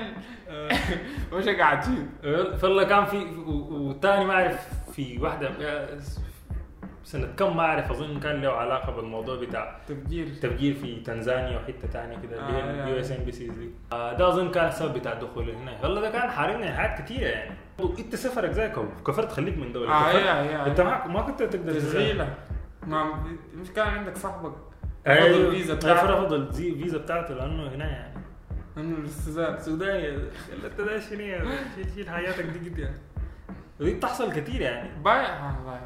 مش 1.34 1.48
قاعد. 1.48 1.82
فيه 1.84 2.08
فالله 2.58 2.84
كان 2.84 3.06
في 3.06 3.18
والثاني 3.48 4.26
ما 4.26 4.34
أعرف 4.34 4.68
في 4.92 5.18
واحدة 5.22 5.50
سنة 7.06 7.28
كم 7.38 7.58
ما 7.58 7.64
أعرف 7.64 7.92
أظن 7.92 8.20
كان 8.20 8.42
له 8.42 8.52
علاقة 8.52 8.92
بالموضوع 8.96 9.36
بتاع 9.40 9.80
تفجير. 9.88 10.28
تفجير 10.42 10.74
في 10.74 11.00
تنزانيا 11.02 11.58
وحته 11.58 11.88
ثانية 11.88 12.18
كده 12.24 12.40
اللي 12.48 12.58
هي 12.58 12.64
آه، 12.64 12.84
اليو 12.84 13.00
اس 13.00 13.12
ام 13.12 13.24
بي 13.24 13.32
سي 13.32 13.48
دي. 13.48 13.70
آه، 13.92 14.14
ده 14.14 14.28
أظن 14.28 14.52
كان 14.52 14.68
السبب 14.68 14.94
بتاع 14.94 15.12
الدخول 15.14 15.50
هنا. 15.50 15.82
والله 15.84 16.02
ده 16.02 16.10
كان 16.10 16.30
حارمنا 16.30 16.76
حاجات 16.76 17.02
كثيره 17.02 17.28
يعني. 17.28 17.56
أنت 18.00 18.16
سفرك 18.16 18.52
زي 18.52 18.70
كو 18.70 18.86
كفرت 19.08 19.32
خليك 19.32 19.58
من 19.58 19.74
دوله 19.74 19.92
آه 19.92 20.10
كفرت. 20.12 20.26
يا 20.26 20.34
يا 20.52 20.68
أنت 20.68 20.82
ما 20.82 21.08
ما 21.08 21.22
كنت 21.22 21.44
تقدر. 21.44 21.74
تشغيله 21.80 22.34
ما 22.88 23.24
مش 23.56 23.72
كان 23.72 23.88
عندك 23.88 24.18
صاحبك 24.18 24.54
رفض 25.08 25.36
الفيزا 25.36 25.74
بتاعته. 25.76 26.10
رفض 26.14 26.34
الفيزا 26.34 26.98
بتاعته 26.98 27.34
لأنه 27.34 27.68
هنا 27.68 27.86
يعني. 27.92 28.20
انه 28.78 28.98
الاستاذان. 28.98 29.60
سوداني 29.60 30.08
أنت 30.66 30.82
ده 30.82 31.00
شنو 31.00 31.20
يا 31.22 31.40
زلمة؟ 31.40 31.56
شيل 31.76 31.86
شيل 31.96 32.10
حياتك 32.10 32.44
دي 32.46 32.70
جد 32.70 32.78
يعني 32.80 32.98
ودي 33.80 33.94
بتحصل 33.94 34.32
كثير 34.34 34.62
يعني. 34.62 34.90
بايع. 35.04 35.46
والله 35.46 35.80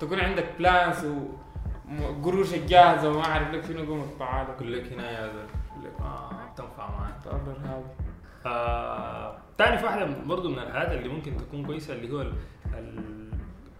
تكون 0.00 0.20
عندك 0.20 0.46
بلانس 0.58 1.06
وقروشك 2.00 2.58
جاهزه 2.58 3.10
وما 3.10 3.24
أعرف 3.24 3.50
لك 3.50 3.64
شنو 3.64 3.86
قوم 3.86 4.10
أقول 4.20 4.72
لك 4.72 4.92
هنا 4.92 5.10
يا 5.10 5.28
زلمة. 5.28 5.48
أقول 5.72 5.84
لك 5.84 6.00
ما 6.00 6.30
بتنفع 6.54 6.90
معاك 6.90 7.14
تقدر 7.24 7.56
هذه 7.64 7.84
آه، 8.46 9.36
تاني 9.58 9.78
في 9.78 9.84
واحدة 9.84 10.06
برضو 10.26 10.48
من 10.48 10.58
الحاجات 10.58 10.92
اللي 10.92 11.08
ممكن 11.08 11.36
تكون 11.36 11.66
كويسة 11.66 11.94
اللي 11.94 12.12
هو 12.12 12.26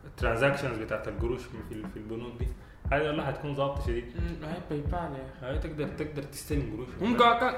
ال 0.04 0.10
transactions 0.10 0.78
بتاعت 0.78 1.08
القروش 1.08 1.42
في 1.42 1.84
في 1.94 1.96
البنوك 1.96 2.32
دي. 2.38 2.48
هذه 2.92 3.02
والله 3.02 3.26
حتكون 3.26 3.54
ظابطه 3.54 3.82
شديد. 3.82 4.04
هاي 4.42 4.60
PayPal 4.70 4.94
يا 4.94 5.26
أخي. 5.38 5.46
هاي 5.46 5.58
تقدر 5.58 5.88
تقدر 5.88 6.22
تستلم 6.22 6.72
قروش. 6.76 6.88
هم 7.00 7.16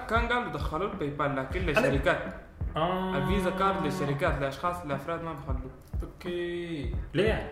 كان 0.08 0.28
قالوا 0.28 0.52
دخلوا 0.52 0.92
ال 0.92 1.10
PayPal 1.10 1.36
لكن 1.36 1.60
للشركات 1.60 2.34
آه. 2.76 3.18
ال 3.18 3.25
Visa 3.25 3.50
card 3.50 3.84
للشركات 3.84 4.38
لأشخاص 4.40 4.86
لأفراد 4.86 5.22
ما 5.22 5.32
بيخلوه 5.32 5.70
okay. 6.02 6.94
ليه؟ 7.14 7.24
يعني؟ 7.28 7.48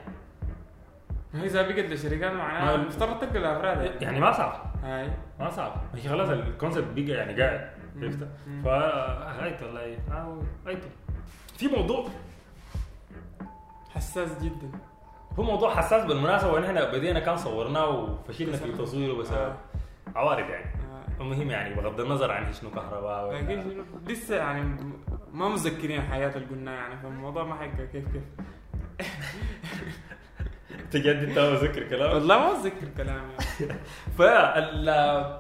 هي 1.35 1.47
إذا 1.47 1.63
بقت 1.63 1.79
للشركات 1.79 2.33
معناها 2.33 2.75
المفترض 2.75 3.21
تلقى 3.21 3.39
الأفراد. 3.39 4.03
يعني 4.03 4.21
ما 4.21 4.33
صعب 4.33 4.75
هاي. 4.83 5.11
ما 5.41 5.51
صعب 5.51 5.73
هي 5.95 6.09
خلاص 6.09 6.29
ال 6.29 6.36
concept 6.36 6.89
بقى 6.97 7.17
يعني 7.17 7.43
قاعد. 7.43 7.71
عرفت. 8.03 8.29
فهايت 8.65 9.63
والله. 9.63 9.99
هايت 10.67 10.85
في 11.57 11.69
موضوع 11.69 12.09
حساس 13.91 14.43
جدا. 14.43 14.71
هو 15.39 15.43
موضوع 15.43 15.75
حساس 15.75 16.05
بالمناسبة 16.05 16.53
وإن 16.53 16.65
إحنا 16.65 16.93
بدينا 16.93 17.21
كان 17.21 17.37
صورناه 17.37 17.89
وفشلنا 17.89 18.57
في 18.57 18.73
تصويره 18.73 19.13
بسبب 19.15 19.39
آه. 19.39 19.57
عوارض 20.17 20.49
يعني. 20.49 20.65
آه. 20.65 21.23
المهم 21.23 21.51
يعني 21.51 21.75
بغض 21.75 22.01
النظر 22.01 22.31
عن 22.33 22.53
شنو 22.53 22.71
كهرباء 22.71 23.33
لكن 23.33 23.85
لسه 24.07 24.37
يعني 24.37 24.77
ما 25.33 25.49
مذكرين 25.49 26.01
الحياة 26.01 26.37
اللي 26.37 26.47
قلناها 26.47 26.75
يعني 26.75 26.97
فالموضوع 26.97 27.45
ما 27.45 27.55
حيبقى 27.55 27.87
كيف 27.87 28.05
كيف. 28.13 28.23
تجد 30.91 31.07
انت 31.29 31.39
مذكر 31.39 31.83
كلام 31.89 32.15
والله 32.15 32.39
ما 32.39 32.59
متذكر 32.59 32.89
كلامي. 32.97 33.33
فال 34.19 34.89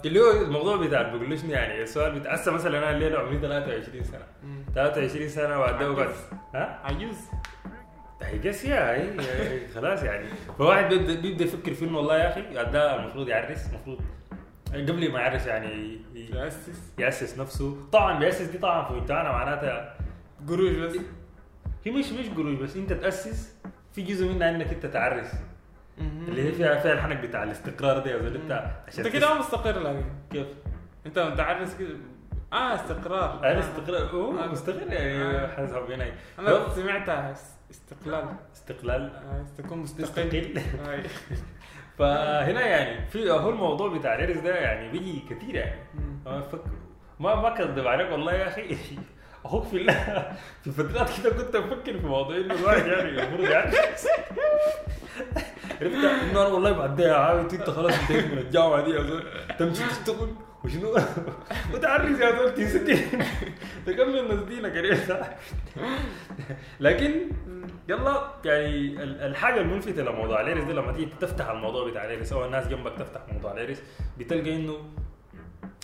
اللي 0.06 0.20
هو 0.20 0.30
الموضوع 0.42 0.76
بتاع 0.76 1.00
شنو 1.36 1.50
يعني؟ 1.50 1.82
السؤال 1.82 2.18
بتاع 2.20 2.34
هسه 2.34 2.52
مثلا 2.52 2.78
أنا 2.78 2.90
الليلة 2.90 3.18
عمري 3.18 3.38
23 3.38 4.04
سنة. 4.04 4.26
مم. 4.44 4.64
23 4.74 5.28
سنة 5.28 5.58
وبعد 5.58 5.78
ده 5.78 5.90
وقعد 5.90 6.08
ها؟ 6.54 6.80
عجوز 6.84 7.16
هي 8.22 8.48
قس 8.48 8.64
يا 8.64 9.16
خلاص 9.74 10.02
يعني. 10.02 10.26
فواحد 10.58 10.88
بيبدا 10.88 11.20
بيبدأ 11.20 11.44
يفكر 11.44 11.74
في 11.74 11.84
انه 11.84 11.96
والله 11.98 12.18
يا 12.18 12.28
أخي 12.32 12.42
ده 12.72 12.96
المفروض 12.96 13.28
يعرس 13.28 13.66
المفروض 13.70 13.98
قبل 14.72 15.12
ما 15.12 15.20
يعرس 15.20 15.46
يعني 15.46 15.98
ي- 16.14 16.26
تأسس 16.32 16.92
يأسس. 16.98 17.38
نفسه. 17.38 17.76
طبعا 17.92 18.18
بيأسس 18.18 18.42
دي 18.46 18.58
طبعا 18.58 18.84
في 18.88 18.92
مجتمعنا 18.94 19.32
معناتها 19.32 19.94
قروش 20.48 20.70
بس. 20.72 20.96
هي 21.84 21.92
مش 21.92 22.12
مش 22.12 22.28
قروش 22.36 22.54
بس 22.58 22.76
أنت 22.76 22.92
تأسس 22.92 23.54
في 23.94 24.02
جزء 24.02 24.28
منها 24.28 24.50
إنك 24.50 24.72
أنت 24.72 24.86
تعرس. 24.86 25.32
اللي 25.98 26.48
هي 26.48 26.52
فيها 26.52 26.78
فيها 26.80 26.92
الحنك 26.92 27.16
بتاع 27.16 27.42
الاستقرار 27.42 27.98
ده 27.98 28.10
يا 28.10 28.16
انت 28.36 28.70
عشان 28.88 29.04
أنت 29.04 29.14
كده 29.14 29.38
مستقر 29.38 29.80
لكن 29.80 30.04
كيف؟ 30.32 30.46
أنت 31.06 31.18
متعرس 31.18 31.76
كده. 31.78 31.96
آه 32.52 32.74
استقرار. 32.74 33.38
أنا 33.38 33.58
استقرار. 33.58 34.02
هو 34.10 34.38
آه. 34.38 34.46
مستقر 34.46 34.92
يعني. 34.92 35.22
آه. 35.22 35.46
حسب 35.56 35.90
هنا 35.90 36.06
أنا 36.38 36.68
سمعتها 36.68 37.32
اس- 37.32 37.54
استقلال. 37.70 38.24
استقلال. 38.54 39.10
آه، 39.14 39.44
تكون 39.62 39.78
مستقل. 39.78 40.54
فهنا 41.98 42.60
يعني 42.66 43.06
في 43.06 43.30
هو 43.30 43.50
الموضوع 43.50 43.98
بتاع 43.98 44.14
العرس 44.14 44.36
ده 44.36 44.56
يعني 44.56 44.88
بيجي 44.88 45.22
كثير 45.30 45.54
يعني. 45.54 45.80
ما 47.20 47.34
ما 47.34 47.50
كذب 47.50 47.86
عليك 47.86 48.12
والله 48.12 48.32
يا 48.32 48.48
أخي. 48.48 48.76
أخوك 49.44 49.64
في 49.66 49.76
الله 49.76 50.32
في 50.64 50.70
فترات 50.70 51.10
كده 51.20 51.30
كنت 51.30 51.54
أفكر 51.54 51.98
في 51.98 52.06
موضوع 52.06 52.36
إنه 52.36 52.54
الواحد 52.54 52.86
يعني 52.86 53.08
المفروض 53.08 53.48
يعني. 53.50 53.76
عرفت؟ 55.80 55.94
إنه 55.94 56.30
أنا 56.30 56.46
والله 56.46 56.72
بعد 56.72 56.96
ده 56.96 57.16
عاوز 57.18 57.54
أنت 57.54 57.70
خلاص 57.70 57.92
انتهيت 58.00 58.24
من 58.32 58.38
الجامعة 58.38 58.84
دي 58.84 58.90
يا 58.90 59.22
تمشي 59.58 59.82
تشتغل. 59.88 60.28
وشنو؟ 60.64 60.96
وتعرس 61.74 62.20
يا 62.20 62.36
زول 62.38 62.54
تنسدي 62.54 62.96
تكمل 63.86 64.28
نسدينك 64.34 64.76
قريب 64.76 64.98
لكن 66.80 67.12
يلا 67.88 68.30
يعني 68.44 68.68
ال- 69.02 69.20
الحاجة 69.20 69.60
الملفتة 69.60 70.02
لموضوع 70.02 70.40
العرس 70.40 70.64
ده 70.64 70.72
لما 70.72 70.92
تيجي 70.92 71.10
تفتح 71.20 71.50
الموضوع 71.50 71.90
بتاع 71.90 72.04
العرس 72.04 72.32
أو 72.32 72.44
الناس 72.44 72.68
جنبك 72.68 72.92
تفتح 72.98 73.20
موضوع 73.32 73.52
العرس 73.52 73.82
بتلقى 74.18 74.56
إنه 74.56 74.76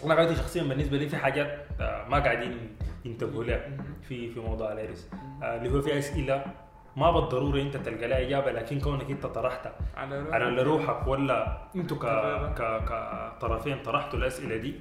أنا 0.05 0.15
قاعد 0.15 0.33
شخصيا 0.37 0.63
بالنسبة 0.63 0.97
لي 0.97 1.09
في 1.09 1.17
حاجات 1.17 1.67
آه، 1.81 2.09
ما 2.09 2.19
قاعدين 2.19 2.77
ينتبهوا 3.05 3.45
لها 3.45 3.71
في 4.09 4.31
في 4.31 4.41
موضوع 4.41 4.73
العرس 4.73 5.11
آه، 5.43 5.57
اللي 5.57 5.71
هو 5.71 5.81
في 5.83 5.99
أسئلة 5.99 6.45
ما 6.97 7.11
بالضرورة 7.11 7.61
انت 7.61 7.77
تلقى 7.77 8.09
لها 8.09 8.21
إجابة 8.27 8.53
لكن 8.53 8.81
كونك 8.81 9.11
انت 9.11 9.27
طرحتها. 9.27 9.73
على 9.97 10.25
على 10.33 10.63
روحك 10.63 11.07
ولا 11.07 11.59
أنتوا 11.77 11.97
ك. 11.97 12.01
ك 12.59 12.85
كطرفين 13.39 13.83
طرحتوا 13.83 14.19
الأسئلة 14.19 14.57
دي؟ 14.57 14.75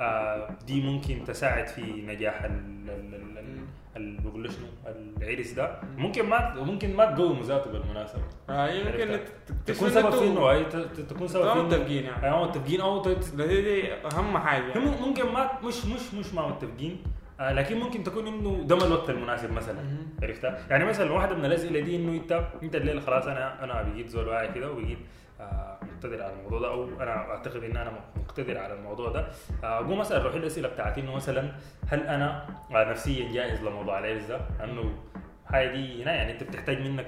آه 0.00 0.48
دي 0.66 0.82
ممكن 0.82 1.24
تساعد 1.26 1.66
في 1.66 1.82
نجاح 1.82 2.42
ال 2.44 2.90
ال 2.90 3.54
ال 3.96 4.20
بقول 4.20 4.52
شنو؟ 4.52 4.66
العرس 5.20 5.50
ده. 5.52 5.80
ممكن 5.96 6.26
ما 6.26 6.54
ممكن 6.54 6.96
ما 6.96 7.04
تقوم 7.14 7.40
ذاته 7.40 7.70
بالمناسبة. 7.70 8.22
هاي 8.48 8.88
عرفت. 8.88 9.28
تكتشف 9.46 9.76
تكون 9.76 9.90
سبب 9.90 10.10
في 10.10 10.26
انه 10.26 10.62
تكون 11.08 11.28
سبب 11.28 11.52
في 11.52 11.58
متفقين 11.58 12.04
يعني. 12.04 12.44
متفقين 12.44 12.80
أو 12.80 13.02
دي, 13.36 13.92
أهم 13.94 14.38
حاجة. 14.38 14.78
ممكن 14.78 15.32
ما 15.32 15.50
مش 15.64 15.86
مش 15.86 16.14
مش 16.14 16.34
ما 16.34 16.48
متفقين 16.48 17.02
آه 17.02 17.19
لكن 17.40 17.78
ممكن 17.80 18.02
تكون 18.04 18.26
إنه 18.26 18.62
ده 18.64 18.76
ما 18.76 18.84
الوقت 18.84 19.10
المناسب 19.10 19.52
مثلا. 19.52 19.78
عرفتها 20.22 20.58
يعني 20.70 20.84
مثلا 20.84 21.12
واحدة 21.12 21.34
من 21.34 21.44
الأسئلة 21.44 21.80
دي 21.80 21.96
إنه 21.96 22.12
أنت 22.12 22.44
أنت 22.62 22.76
الليلة 22.76 23.00
خلاص 23.00 23.26
أنا 23.26 23.64
أنا 23.64 23.82
بقيت 23.82 24.08
زول 24.08 24.28
واعي 24.28 24.48
كده 24.52 24.72
وبقيت 24.72 24.98
آه 25.40 25.78
مقتدر 25.82 26.22
على 26.22 26.32
الموضوع 26.32 26.60
ده 26.60 26.68
أو 26.68 26.88
أنا 27.02 27.10
أعتقد 27.10 27.64
إن 27.64 27.76
أنا 27.76 27.92
مقتدر 28.16 28.58
على 28.58 28.74
الموضوع 28.74 29.08
ده 29.08 29.26
آه، 29.64 29.78
أقوم 29.80 30.00
اسال 30.00 30.24
روحي 30.24 30.36
الاسئله 30.38 30.68
بتاعتي 30.68 31.00
إنه 31.00 31.14
مثلا 31.14 31.52
هل 31.88 32.00
أنا 32.02 32.46
آه، 32.74 32.90
نفسيا 32.90 33.32
جاهز 33.32 33.60
لموضوع 33.62 33.98
العرس 33.98 34.22
ده؟ 34.24 34.40
انه 34.64 34.94
هاي 35.46 35.68
دي 35.68 36.02
هنا 36.02 36.12
يعني 36.12 36.32
أنت 36.32 36.42
بتحتاج 36.42 36.78
منك 36.80 37.06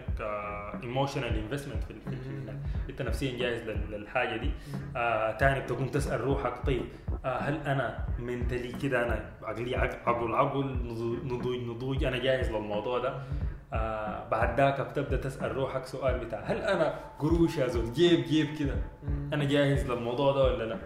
emotional 0.82 1.36
investment 1.36 1.84
في. 1.84 1.94
أنت 2.90 3.02
نفسيا 3.02 3.38
جاهز 3.38 3.62
لل- 3.62 3.90
للحاجة 3.90 4.36
دي 4.36 4.50
آه 4.96 5.32
تاني 5.36 5.60
بتقوم 5.60 5.86
تسأل 5.88 6.20
روحك 6.20 6.66
طيب 6.66 6.82
آه 7.11 7.11
هل 7.24 7.54
أنا 7.66 7.98
mentally 8.18 8.72
كده 8.72 9.04
أنا 9.06 9.24
عقلي 9.42 9.76
عق- 9.76 10.08
عقل 10.08 10.34
عقل 10.34 10.64
نضو- 10.84 11.24
نضوج 11.24 11.56
نضوج 11.58 12.04
أنا 12.04 12.18
جاهز 12.18 12.50
للموضوع 12.50 12.98
ده؟ 12.98 13.14
آه 13.72 14.28
بعد 14.28 14.60
ذاك 14.60 14.80
بتبدأ 14.80 15.16
تسأل 15.16 15.56
روحك 15.56 15.86
سؤال 15.86 16.18
بتاع 16.24 16.40
هل 16.44 16.56
أنا 16.58 16.94
قروش 17.18 17.56
يا 17.58 17.66
زول؟ 17.68 17.92
جيب 17.92 18.24
جيب 18.24 18.46
كده. 18.58 18.74
أنا 19.32 19.44
جاهز 19.44 19.90
للموضوع 19.90 20.32
ده 20.32 20.44
ولا 20.44 20.64
لا؟ 20.64 20.76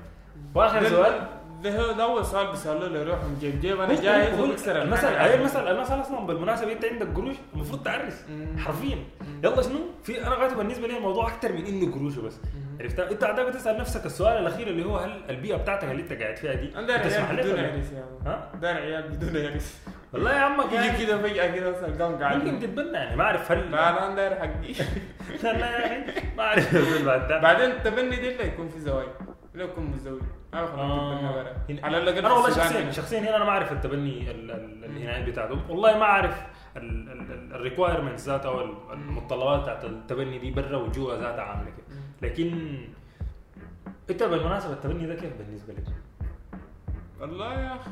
وآخر 0.54 0.84
سؤال؟ 0.88 1.28
ده 1.70 1.80
هو 1.86 1.92
ده 1.92 2.02
اول 2.02 2.26
سؤال 2.26 2.46
بيسألوه 2.46 2.88
لروح 2.88 3.18
من 3.24 3.36
جيب. 3.40 3.60
جيب 3.60 3.80
أنا 3.80 4.00
جاهز 4.00 4.40
وبكسر 4.40 4.82
الحاجة. 4.82 5.24
هي 5.26 5.34
المسألة 5.34 5.70
المسألة 5.70 6.00
أصلا 6.00 6.26
بالمناسبة 6.26 6.72
أنت 6.72 6.84
عندك 6.84 7.06
قروش؟ 7.14 7.36
المفروض 7.54 7.82
تعرس. 7.82 8.24
حرفيا. 8.58 8.98
يلا 9.44 9.62
شنو؟ 9.62 9.78
في 10.04 10.26
أنا 10.26 10.34
غاية 10.34 10.54
بالنسبة 10.54 10.88
لي 10.88 10.96
الموضوع 10.96 11.28
أكثر 11.28 11.52
من 11.52 11.66
إنه 11.66 11.94
قروش 11.94 12.14
بس. 12.16 12.40
عرفت؟ 12.80 13.00
أنت 13.00 13.24
عندك 13.24 13.44
بتسأل 13.46 13.78
نفسك 13.78 14.06
السؤال 14.06 14.36
الأخير 14.36 14.66
اللي 14.68 14.84
هو 14.84 14.96
هل 14.96 15.20
البيئة 15.30 15.56
بتاعتك 15.56 15.84
اللي 15.84 16.02
أنت 16.02 16.12
قاعد 16.12 16.36
فيها 16.36 16.54
دي 16.54 16.72
أنا 16.76 16.86
داير 16.86 17.04
تسمح 17.04 17.30
عيال 17.30 17.42
بدون؟ 17.42 17.58
عرس 17.64 17.92
يا. 17.92 18.04
ها؟ 18.30 18.52
داير 18.60 18.76
عيال 18.76 19.02
بدون 19.08 19.46
عرس. 19.46 19.78
والله 20.12 20.32
يا 20.32 20.38
عمك 20.38 20.66
يجي 20.66 20.74
يعني 20.76 20.98
كده 21.06 21.18
فجأة 21.22 21.54
كده 21.54 21.70
بس 21.70 21.76
القام 21.84 22.38
ممكن 22.38 22.60
تتبنى 22.60 22.92
يعني 22.96 23.16
ما 23.16 23.24
أعرف 23.24 23.52
هل 23.52 23.70
لا 23.72 24.06
أنا 24.06 24.14
داير 24.14 24.34
حقي. 24.34 24.72
لا 25.42 25.70
يا 25.70 25.86
أخي 25.86 27.04
ما 27.06 27.16
ده 27.16 27.38
بعدين 27.46 27.70
التبني 27.70 28.16
دي 28.16 28.32
اللي 28.32 28.46
يكون 28.46 28.68
في 28.68 28.78
زواج 28.80 29.06
لا 29.56 29.64
يكون 29.64 29.84
متزوج 29.84 30.20
آه. 30.54 31.28
على 31.82 31.98
الأقل 31.98 32.18
أنا 32.18 32.32
والله 32.32 32.50
شخصيا. 32.50 32.90
شخصيا 32.90 33.20
هنا 33.20 33.36
أنا 33.36 33.44
ما 33.44 33.50
أعرف 33.50 33.72
التبني 33.72 34.30
ال- 34.30 34.50
ال- 34.50 34.84
الهنايات 34.84 35.28
بتاعته. 35.28 35.70
والله 35.70 35.98
ما 35.98 36.02
أعرف 36.04 36.42
الريكوايرمنتس 36.76 38.28
ذاتها 38.28 38.48
أو 38.48 38.60
ال- 38.60 38.92
المتطلبات 38.92 39.62
بتاعت 39.62 39.84
التبني 39.84 40.38
دي 40.38 40.50
برا 40.50 40.76
وجوا 40.76 41.14
ذاتها 41.16 41.42
عاملة 41.42 41.70
كده 41.70 41.96
لكن 42.22 42.78
أنت 44.10 44.22
بالمناسبة 44.22 44.72
التبني 44.72 45.06
ده 45.06 45.14
كيف 45.14 45.36
بالنسبة 45.38 45.72
لك؟ 45.72 45.84
والله 47.20 47.54
يا 47.60 47.74
أخي. 47.76 47.90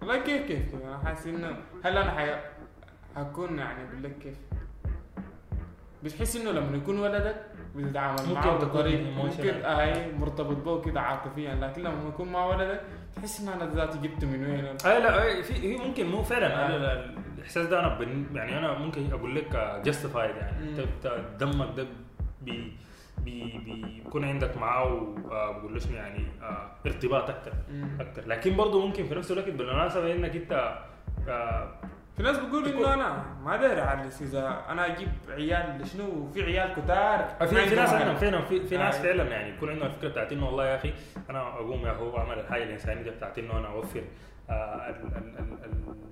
والله 0.00 0.18
كيف 0.18 0.46
كيف 0.46 0.70
كيف؟ 0.70 0.82
أنا 0.84 0.98
حاسس 0.98 1.26
انه 1.26 1.56
هل 1.84 1.96
أنا 1.98 2.10
حي... 2.10 2.34
حكون 3.16 3.58
يعني 3.58 3.86
بقول 3.90 4.02
لك 4.02 4.18
كيف؟ 4.18 4.36
بتحس 6.04 6.36
إنه 6.36 6.50
لما 6.50 6.76
يكون 6.76 6.98
ولدك 6.98 7.36
بتتعامل 7.78 8.18
تكون 8.18 8.58
بطريقه. 8.58 9.10
ممكن 9.10 9.64
اي 9.64 10.12
مرتبط 10.12 10.56
به 10.56 10.80
كده 10.82 11.00
عاطفيا. 11.00 11.54
لكن 11.54 11.82
لما 11.82 12.08
يكون 12.08 12.32
مع 12.32 12.46
ولدك 12.46 12.80
تحس 13.16 13.40
ان 13.40 13.48
أنا 13.48 13.74
ذاتي 13.74 13.98
جبته 13.98 14.26
من 14.26 14.44
وين؟ 14.50 14.64
اي 14.86 15.00
لا 15.00 15.22
أي 15.22 15.42
في 15.42 15.54
هي 15.54 15.76
ممكن 15.76 16.06
مو 16.06 16.22
فعلا. 16.22 16.74
آه. 16.74 17.04
الإحساس 17.38 17.66
ده 17.66 17.80
أنا 17.80 17.98
بن 17.98 18.26
يعني 18.36 18.58
أنا 18.58 18.78
ممكن 18.78 19.12
أقول 19.12 19.36
لك 19.36 19.80
justified 19.84 20.36
يعني. 20.36 20.86
دمك 21.40 21.76
ده 21.76 21.86
بي 22.42 22.72
بي 23.18 23.58
بيكون 23.58 24.24
عندك 24.24 24.56
معاه 24.56 25.14
آه، 25.30 25.58
بقول 25.58 25.74
له 25.74 25.80
يعني 25.96 26.26
آه، 26.42 26.70
ارتباط 26.86 27.30
أكثر. 27.30 27.52
أكثر 28.00 28.22
لكن 28.26 28.56
برضه 28.56 28.86
ممكن 28.86 29.04
في 29.06 29.14
نفس 29.14 29.30
الوقت 29.30 29.48
بالمناسبة 29.48 30.12
إنك 30.12 30.36
أنت 30.36 30.78
آه، 31.28 31.68
في 32.18 32.24
ناس 32.24 32.36
تكون- 32.38 32.64
إنه 32.64 32.94
أنا 32.94 33.24
ما 33.44 33.56
داير 33.56 33.80
اعرس 33.82 34.22
اذا 34.22 34.64
أنا 34.68 34.86
أجيب 34.86 35.08
عيال 35.28 35.86
شنو 35.86 36.30
في 36.34 36.42
عيال 36.42 36.72
كتار 36.72 37.46
في 37.48 37.54
ما 37.54 37.66
في 37.66 37.74
ناس 37.74 37.92
أهل. 37.92 38.16
فعلا 38.16 38.42
في, 38.44 38.66
في 38.66 38.76
ناس 38.76 38.96
آه. 38.96 39.02
فعلا 39.02 39.24
يعني 39.24 39.50
يكون 39.56 39.68
عندهم 39.68 39.86
الفكرة 39.86 40.08
بتاعت 40.08 40.32
إنه 40.32 40.46
والله 40.46 40.66
يا 40.66 40.76
أخي 40.76 40.92
أنا 41.30 41.42
أقوم 41.48 41.86
يا 41.86 41.92
هو 41.92 42.18
أعمل 42.18 42.38
الحاجة 42.38 42.62
الانسانيه 42.62 43.10
بتاعت 43.10 43.38
إنه 43.38 43.58
أنا 43.58 43.68
أوفر 43.68 44.02
آه 44.50 44.94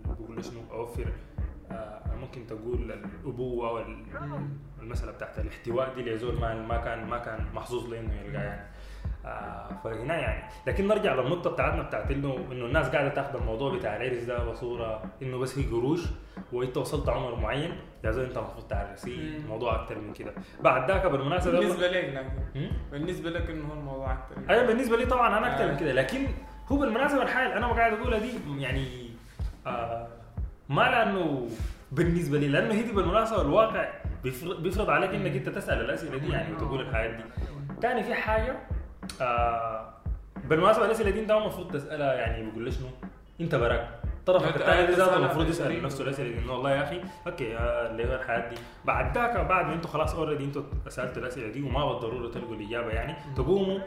بقول 0.05 0.45
شنو 0.45 0.61
أوفر 0.73 1.07
آه 1.71 2.01
ممكن 2.21 2.47
تقول 2.47 2.93
الأبوة 2.93 3.73
وال 3.73 3.97
مم. 4.21 4.49
المسألة 4.81 5.13
بتاعت 5.13 5.39
الاحتواء 5.39 5.95
دي 5.95 6.03
لزول 6.03 6.41
ما 6.41 6.55
ما 6.55 6.77
كان 6.77 7.07
ما 7.07 7.19
كان 7.19 7.45
محظوظ 7.55 7.89
لإنه 7.89 8.15
يلقاه 8.15 8.43
يعني 8.43 8.67
آه 9.27 9.69
فهنا 9.85 10.17
يعني. 10.17 10.43
لكن 10.67 10.89
نرجع 10.89 11.15
للنقطة 11.15 11.51
بتاعتنا 11.51 11.83
بتاعت 11.83 12.11
انه 12.11 12.37
إنه 12.53 12.67
الناس 12.67 12.87
قاعدة 12.89 13.09
تاخذ 13.09 13.37
الموضوع 13.37 13.75
بتاع 13.77 13.97
العرس 13.97 14.23
ده 14.23 14.45
بصورة 14.45 15.03
إنه 15.23 15.39
بس 15.39 15.59
هي 15.59 15.65
قروش 15.65 16.01
وإنت 16.53 16.77
وصلت 16.77 17.09
عمر 17.09 17.35
معين 17.35 17.73
يا 18.05 18.11
زول 18.11 18.25
إنت 18.25 18.37
المفروض 18.37 18.67
تعرس. 18.69 19.05
الموضوع 19.05 19.83
أكثر 19.83 19.99
من 19.99 20.13
كده. 20.13 20.33
بعد 20.61 20.91
ذاك 20.91 21.07
بالمناسبة 21.07 21.59
بالنسبة 21.59 21.89
لك 21.89 22.05
لكن؟ 22.55 22.71
بالنسبة 22.93 23.31
لك 23.31 23.51
إنه 23.51 23.69
هو 23.69 23.73
الموضوع 23.73 24.13
أكثر 24.13 24.51
أيوه 24.51 24.67
بالنسبة 24.67 24.97
لي 24.97 25.07
طبعا 25.07 25.39
أنا 25.39 25.53
أكثر 25.55 25.65
من 25.67 25.71
آه. 25.75 25.79
كده. 25.81 25.93
لكن 25.93 26.27
هو 26.69 26.77
بالمناسبة 26.77 27.23
الحال 27.23 27.53
أنا 27.53 27.67
قاعد 27.67 27.93
اقولها 27.93 28.19
دي 28.19 28.31
يعني 28.59 29.11
آه 29.67 30.09
ما 30.69 30.83
لأنه 30.83 31.49
بالنسبة 31.93 32.39
لي 32.39 32.49
لأنه 32.49 32.75
هي 32.75 32.83
دي 32.83 32.93
بالمناسبة 32.93 33.43
الواقع 33.43 33.89
بيفرض, 34.25 34.91
عليك 34.91 35.11
إنك 35.11 35.37
أنت 35.37 35.49
تسأل 35.49 35.81
الأسئلة 35.81 36.19
دي 36.19 36.29
يعني 36.29 36.53
وتقول 36.55 36.81
الحاجات 36.81 37.11
دي. 37.11 37.23
تاني 37.81 38.03
في 38.03 38.15
حاجة 38.15 38.57
آه 39.21 39.89
بالمناسبه 40.45 40.85
الاسئله 40.85 41.11
دي 41.11 41.21
انت 41.21 41.33
ما 41.33 41.39
المفروض 41.39 41.73
تسالها 41.73 42.15
يعني 42.15 42.45
بيقول 42.51 42.65
لي 42.65 42.71
شنو 42.71 42.87
أنت 43.41 43.55
براك 43.55 44.01
طرفك 44.27 44.57
الثاني 44.57 44.81
ذاته 44.87 44.93
تسألها 44.95 45.17
المفروض 45.17 45.49
يسأل. 45.49 45.83
نفسه 45.83 46.05
الاسئله 46.05 46.29
دي 46.33 46.39
انه 46.39 46.53
والله 46.53 46.71
يا 46.71 46.83
أخي 46.83 47.01
okay 47.27 47.57
آه، 47.57 47.91
اللي 47.91 48.09
هو 48.09 48.15
الحياة 48.15 48.49
دي 48.51 48.57
بعد 48.85 49.19
ذاك 49.19 49.37
بعد 49.37 49.67
ما 49.67 49.75
أنتم 49.75 49.89
خلاص 49.89 50.15
already 50.15 50.45
أنتم 50.45 50.65
سألتوا 50.89 51.23
الاسئله 51.23 51.49
دي 51.53 51.63
وما 51.63 51.93
بالضرورة 51.93 52.31
تلقوا 52.31 52.55
الإجابة 52.55 52.91
يعني 52.91 53.15
تقوموا 53.37 53.79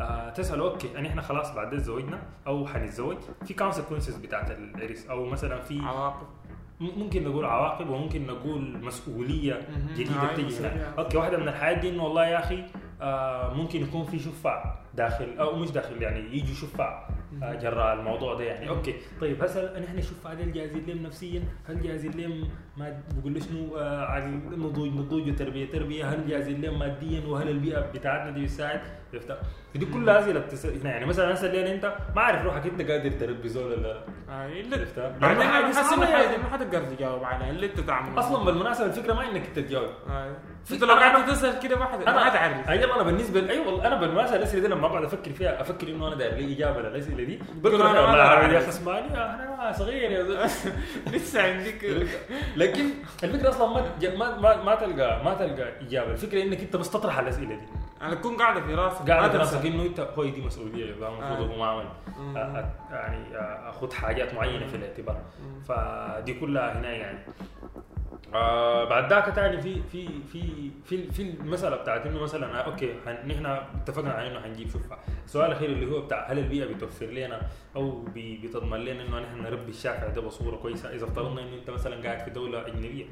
آه 0.00 0.30
تسألوا 0.30 0.70
okay 0.70 0.98
ان 0.98 1.06
إحنا 1.06 1.22
خلاص 1.22 1.54
بعد 1.54 1.70
ده 1.70 1.76
تزوجنا 1.76 2.18
أو 2.46 2.66
حنتزوج 2.66 3.16
في 3.46 3.54
consequences 3.54 4.16
بتاعت 4.16 4.50
العرس 4.50 5.06
أو 5.06 5.24
مثلا 5.24 5.60
في 5.60 5.80
عواقب 5.80 6.26
ممكن 6.80 7.24
نقول 7.24 7.44
عواقب 7.44 7.88
وممكن 7.88 8.26
نقول 8.26 8.78
مسؤولية. 8.84 9.68
جديدة 9.94 10.10
آه، 10.22 10.32
بتجي 10.32 10.46
مسؤولية. 10.46 10.72
هنا 10.72 10.92
okay 10.98 11.16
واحدة 11.16 11.36
من 11.38 11.48
الحاجات 11.48 11.78
دي 11.78 11.88
إنه 11.90 12.04
والله 12.04 12.26
يا 12.26 12.38
أخي 12.38 12.64
آه 13.00 13.54
ممكن 13.54 13.82
يكون 13.82 14.04
في 14.04 14.18
شفاع 14.18 14.80
داخل 14.94 15.38
أو 15.38 15.56
مش 15.56 15.70
داخل 15.70 16.02
يعني 16.02 16.18
يجي 16.36 16.54
شفاع 16.54 17.08
آه 17.42 17.54
جراء 17.54 17.94
الموضوع 17.94 18.34
ده 18.34 18.44
يعني. 18.44 18.68
okay. 18.68 18.94
طيب 19.20 19.42
هسه 19.42 19.80
نحن 19.80 19.98
الشفاع 19.98 20.34
دي 20.34 20.50
جاهزين 20.50 20.86
لهم 20.86 21.02
نفسيا؟ 21.02 21.42
هل 21.68 21.82
جاهزين 21.82 22.10
لهم 22.12 22.48
ما 22.78 23.00
بقول 23.18 23.34
له 23.34 23.40
شنو 23.40 23.76
آه 23.76 24.06
عن 24.06 24.42
نضوج 24.56 24.88
نضوج 24.88 25.28
وتربية. 25.28 25.70
تربية 25.70 26.04
هل 26.04 26.28
جاهزين 26.28 26.60
لهم 26.60 26.78
ماديا؟ 26.78 27.26
وهل 27.26 27.48
البيئة 27.48 27.80
بتاعتنا 27.80 28.30
دي 28.30 28.42
بتساعد؟ 28.42 28.80
عرفت؟ 29.14 29.38
فدي 29.74 29.86
كلها 29.86 30.18
اسئله 30.20 30.44
هنا 30.82 30.90
يعني 30.90 31.06
مثلا 31.06 31.32
اسال 31.32 31.50
لي 31.50 31.74
أنت 31.74 31.94
ما 32.16 32.22
اعرف 32.22 32.44
روحك 32.44 32.66
أنت 32.66 32.90
قادر 32.90 33.10
تربي 33.10 33.48
زول 33.48 33.72
ولا 33.72 33.76
لا. 33.82 34.00
آه، 34.28 34.48
عرفتها؟ 34.72 35.08
بعدين 35.08 35.38
لأنه 35.38 35.58
أنا 35.58 35.66
حاجة 35.66 35.74
حاسس 35.74 35.92
إنه 35.92 36.08
يعني. 36.08 36.36
ما 36.36 36.50
حتقدر 36.50 36.84
تجاوب 36.84 37.24
عليها 37.24 37.50
اللي 37.50 37.66
أنت 37.66 37.80
تعمله 37.80 38.18
أصلا 38.18 38.44
بالمناسبة 38.44 38.86
الفكرة 38.86 39.12
ما 39.14 39.30
إنك 39.30 39.46
أنت 39.46 39.58
تجاوب. 39.58 39.90
آه. 40.10 40.36
أنت 40.72 40.84
لو 40.84 40.94
قعدت 40.94 41.30
تسأل 41.30 41.60
كده 41.60 41.76
ما 41.76 41.84
حد 41.84 42.02
ما 42.02 42.24
حد 42.24 42.68
أيوه 42.68 42.94
أنا 42.94 43.02
بالنسبة 43.02 43.40
لي 43.40 43.50
أيوه 43.50 43.86
أنا 43.86 44.00
بالمناسبة 44.00 44.36
الأسئلة 44.36 44.62
دي 44.62 44.68
لما 44.68 44.86
أقعد 44.86 45.04
أفكر 45.04 45.32
فيها 45.32 45.60
أفكر 45.60 45.88
إنه 45.88 46.08
أنا 46.08 46.14
داير 46.16 46.34
لي 46.34 46.54
إجابة 46.54 46.80
للأسئلة 46.82 47.24
دي. 47.24 47.38
بقول 47.62 47.82
أنا 47.82 47.92
ما 47.92 48.68
اسمعني 48.68 49.06
أنا 49.06 49.72
صغير 49.78 50.10
يا 50.10 50.22
زلمه 50.22 50.50
لسه 51.16 51.42
عندك. 51.42 52.06
لكن 52.70 52.84
الفكرة 53.24 53.48
أصلا 53.48 53.66
ما 54.16 54.36
ما 54.40 54.62
ما, 54.64 54.74
تلقى 54.74 55.24
ما 55.24 55.34
تلقى 55.34 55.80
إجابة. 55.80 56.10
الفكرة 56.12 56.42
إنك 56.42 56.60
أنت 56.60 56.76
بس 56.76 56.90
تطرح 56.90 57.18
الأسئلة 57.18 57.54
دي. 57.54 57.66
أنا 58.02 58.14
تكون 58.14 58.36
قاعدة 58.36 58.60
في 58.60 58.74
راسك. 58.74 59.10
قاعد 59.10 59.22
ما 59.22 59.28
في 59.28 59.36
راسك. 59.38 59.66
إنه 59.66 59.82
أنت 59.82 60.00
هو 60.00 60.24
دي 60.24 60.40
مسؤولية 60.42 60.84
المفروض 60.84 61.22
آه. 61.22 61.46
اقوم 61.46 61.60
اعمل 61.60 61.84
مم. 62.18 62.34
أ- 62.34 62.38
أ- 62.38 62.92
يعني 62.92 63.36
أخذ 63.70 63.92
حاجات 63.92 64.34
معينة 64.34 64.66
في 64.66 64.76
الاعتبار. 64.76 65.20
فدي 65.68 66.34
كلها 66.34 66.78
هنا 66.78 66.90
يعني. 66.90 67.18
آه 68.34 68.84
بعد 68.84 69.10
ذاك 69.12 69.34
تاني 69.34 69.60
في 69.62 69.82
في 69.92 70.08
في 70.32 70.70
في 70.84 71.10
في 71.12 71.22
المسألة 71.22 71.76
بتاعت 71.76 72.06
إنه 72.06 72.20
مثلا 72.22 72.58
آه، 72.60 72.62
أوكي 72.62 72.94
حن- 73.06 73.28
نحن 73.28 73.46
اتفقنا 73.46 74.12
على 74.12 74.28
إنه 74.30 74.40
حنجيب 74.40 74.68
شفعه، 74.68 74.98
السؤال 75.24 75.46
الأخير 75.46 75.68
اللي 75.70 75.86
هو 75.96 76.00
بتاع 76.00 76.26
هل 76.30 76.38
البيئة 76.38 76.74
بتوفر 76.74 77.06
لنا 77.06 77.40
أو 77.78 78.04
بتضمن 78.14 78.78
لنا 78.84 79.02
إنه 79.02 79.18
نحن 79.20 79.42
نربي 79.42 79.70
الشافع 79.70 80.08
ده 80.08 80.20
بصورة 80.20 80.56
كويسة. 80.56 80.94
إذا 80.94 81.04
افترضنا 81.04 81.40
إنه 81.42 81.54
أنت 81.54 81.70
مثلا 81.70 82.02
قاعد 82.04 82.20
في 82.20 82.30
دولة 82.30 82.66
أجنبية، 82.66 83.04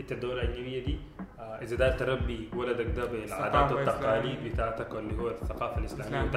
أنت 0.00 0.12
الدولة 0.12 0.42
الأجنبية 0.42 0.84
دي 0.84 0.98
آه 1.38 1.42
إذا 1.62 1.76
داير 1.76 1.92
تربي 1.92 2.48
ولدك 2.56 2.86
ده 2.96 3.04
بالعادات 3.04 3.72
والتقاليد. 3.72 4.44
بتاعتك 4.44 4.90
اللي 4.94 5.22
هو 5.22 5.28
الثقافة 5.28 5.78
الإسلامية 5.78 6.30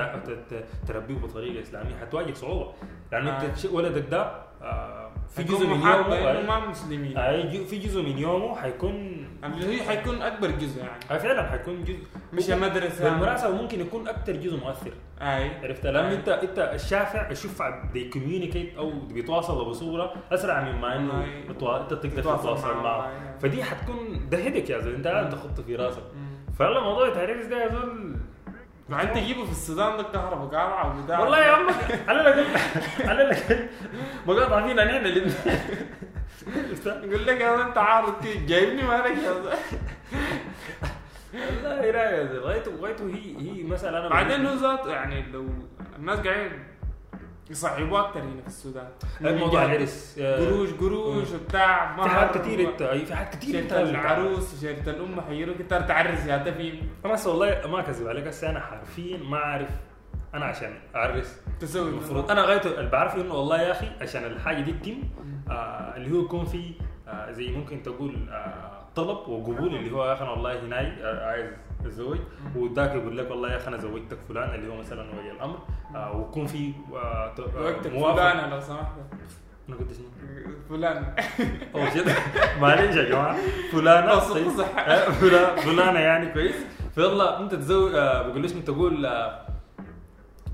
تربيه 0.88 1.15
بطريقة 1.15 1.62
إسلامية 1.62 1.95
حتواجه 1.95 2.34
صعوبة. 2.34 2.73
لأنه 3.12 3.30
آه. 3.32 3.45
انت 3.45 3.58
ش- 3.58 3.65
ولدك 3.65 4.06
ده 4.12 4.32
آه 4.62 5.12
في 5.30 5.43
جزء 5.43 5.67
من 5.67 5.73
يومه 5.82 6.15
آه، 6.15 6.41
ما 6.45 6.69
مسلمين. 6.69 7.17
آه، 7.17 7.50
في 7.65 7.78
جزء 7.80 8.02
من 8.02 8.17
يومه 8.17 8.56
حيكون 8.56 9.28
اللي 9.43 9.76
هي 9.82 9.84
حيكون 9.84 10.21
أكبر 10.21 10.52
جزء 10.52 10.80
يعني. 10.80 11.00
آه، 11.12 11.17
فعلا 11.17 11.50
حيكون 11.50 11.84
جزء. 11.84 12.00
مش 12.34 12.50
مدرسة. 12.50 13.04
بالمناسبة 13.10 13.50
ممكن 13.62 13.82
يكون 13.82 14.08
أكثر 14.08 14.36
جزء 14.36 14.58
مؤثر. 14.58 14.93
أي. 15.21 15.51
عرفت؟ 15.63 15.86
لأنه 15.86 16.12
آه. 16.12 16.13
انت 16.13 16.30
أنت 16.30 16.71
الشافع 16.73 17.30
الشفع 17.32 17.84
بيكوميونيكيت 17.93 18.77
أو 18.77 18.99
بيتواصلوا 18.99 19.65
بصورة 19.69 20.13
أسرع 20.32 20.62
مما 20.62 20.95
إنه 20.95 21.23
أنت 21.49 21.93
تقدر 21.93 22.10
تتواصل 22.21 22.77
معه. 22.77 23.12
فدي 23.41 23.63
حتكون 23.63 24.30
ده 24.30 24.38
هدك 24.38 24.69
يا 24.69 24.80
زول 24.80 24.93
أنت 24.95 25.08
لازم 25.08 25.30
تحطه 25.30 25.63
في 25.63 25.75
راسك. 25.75 26.03
فيلا 26.58 26.80
موضوع 26.80 27.08
التعريس 27.08 27.45
ده 27.45 27.63
يا 27.63 27.69
زول. 27.69 28.15
بعدين 28.89 29.13
تجيبه 29.13 29.45
في 29.45 29.51
السودان 29.51 29.97
ده 29.97 30.01
الكهرباء 30.01 30.47
قارعه 30.47 30.99
وبتاع 30.99 31.19
والله 31.19 31.39
يا 31.39 31.51
عم. 31.51 31.67
أنا 32.10 32.21
لك 32.30 32.45
أنا 33.01 33.23
لك 33.23 33.69
مقاطع 34.27 34.67
فينا 34.67 34.86
نحن 34.86 35.06
الاثنين 35.06 35.34
يقول 36.86 37.27
لك 37.27 37.41
يا 37.41 37.67
أنت 37.67 37.77
عارض 37.77 38.23
كيف؟ 38.23 38.45
جايبني 38.45 38.82
مالك 38.82 39.17
يا 39.17 39.58
لا 41.63 42.12
يا 42.12 42.26
زلمه 42.26 42.39
غايته 42.45 42.71
غايته 42.82 43.06
هي 43.08 43.38
هي 43.39 43.63
مساله 43.63 43.97
أنا 44.00 44.10
بعدين 44.10 44.45
هو 44.45 44.88
يعني 44.88 45.32
لو 45.32 45.45
الناس 46.00 46.19
قاعدين 46.19 46.63
يصعبوا 47.50 48.00
أكثر 48.00 48.19
هنا 48.19 48.41
في 48.41 48.47
السودان. 48.47 48.88
الموضوع 49.21 49.65
العرس 49.65 50.17
آه، 50.21 50.45
قروش 50.45 50.69
قروش 50.73 51.32
وبتاع 51.32 51.95
في 51.95 52.10
حاجات 52.10 52.38
كثير 52.38 52.69
انت 52.69 52.84
في 52.84 53.15
حاجات 53.15 53.36
كثير 53.36 53.60
انت. 53.60 53.73
العروس 53.73 54.54
وشيرة 54.54 54.89
الأم 54.89 55.21
حيروك 55.21 55.60
انت 55.62 55.73
تعرس 55.73 56.26
يا 56.26 56.38
تفي 56.38 56.82
بس 57.06 57.28
والله 57.28 57.62
ما 57.67 57.80
أكذب 57.80 58.08
عليك 58.08 58.28
هسه 58.28 58.50
أنا 58.50 58.60
حرفيا 58.60 59.17
ما 59.17 59.38
أعرف. 59.38 59.69
أنا 60.34 60.45
عشان 60.45 60.73
أعرس. 60.95 61.41
تسوي 61.60 61.89
المفروض 61.89 62.32
أنا 62.32 62.41
غايته 62.41 62.80
اللي 62.80 62.89
بعرفه 62.89 63.21
إنه 63.21 63.34
والله 63.34 63.62
يا 63.62 63.71
أخي 63.71 63.88
عشان 64.02 64.26
الحاجة 64.26 64.62
دي 64.62 64.71
تتم 64.71 65.04
آه 65.50 65.95
اللي 65.97 66.12
هو 66.12 66.21
يكون 66.21 66.45
في 66.45 66.71
آه 67.08 67.32
زي 67.32 67.47
ممكن 67.52 67.84
تقول 67.84 68.30
آه 68.32 68.87
طلب 68.98 69.18
وقبول 69.28 69.76
اللي 69.76 69.92
هو 69.92 70.06
يا 70.06 70.14
أخي 70.14 70.26
والله 70.26 70.60
هناي 70.60 70.86
آه 71.04 71.28
عايز 71.30 71.50
اتزوج 71.86 72.18
وذاك 72.56 72.96
يقول 72.96 73.18
لك 73.18 73.32
والله 73.32 73.52
يا 73.52 73.58
أخي 73.58 73.68
أنا 73.68 73.78
زوجتك 73.78 74.18
فلان 74.30 74.56
اللي 74.56 74.72
هو 74.74 74.78
مثلا 74.78 75.02
ولي 75.02 75.32
الأمر. 75.32 75.60
آه 75.96 76.18
ويكون 76.18 76.46
في 76.48 76.72
آه 76.96 77.34
ت- 77.36 77.40
آه، 77.40 77.62
وقتك 77.64 77.92
موافقة. 77.94 78.16
فلانة 78.32 78.56
لو 78.56 78.62
سمحت. 78.62 78.92
أنا 79.70 79.78
قلت 79.78 79.88
شنو؟ 79.94 80.06
فلان 80.70 81.14
اول 81.76 81.92
شيء 81.92 82.04
معلش 82.62 82.96
يا 82.96 83.04
جماعة. 83.10 83.38
فلانة 83.72 84.20
طيب. 84.20 84.50
فلانة 85.62 86.00
يعني 86.00 86.34
كويس. 86.34 86.56
فيلا 86.96 87.40
أنت 87.40 87.56
تزوج 87.56 87.92
بقول 87.92 88.42
ليش 88.42 88.52
تقول 88.52 89.06
آه، 89.06 89.10
آه، 89.10 89.47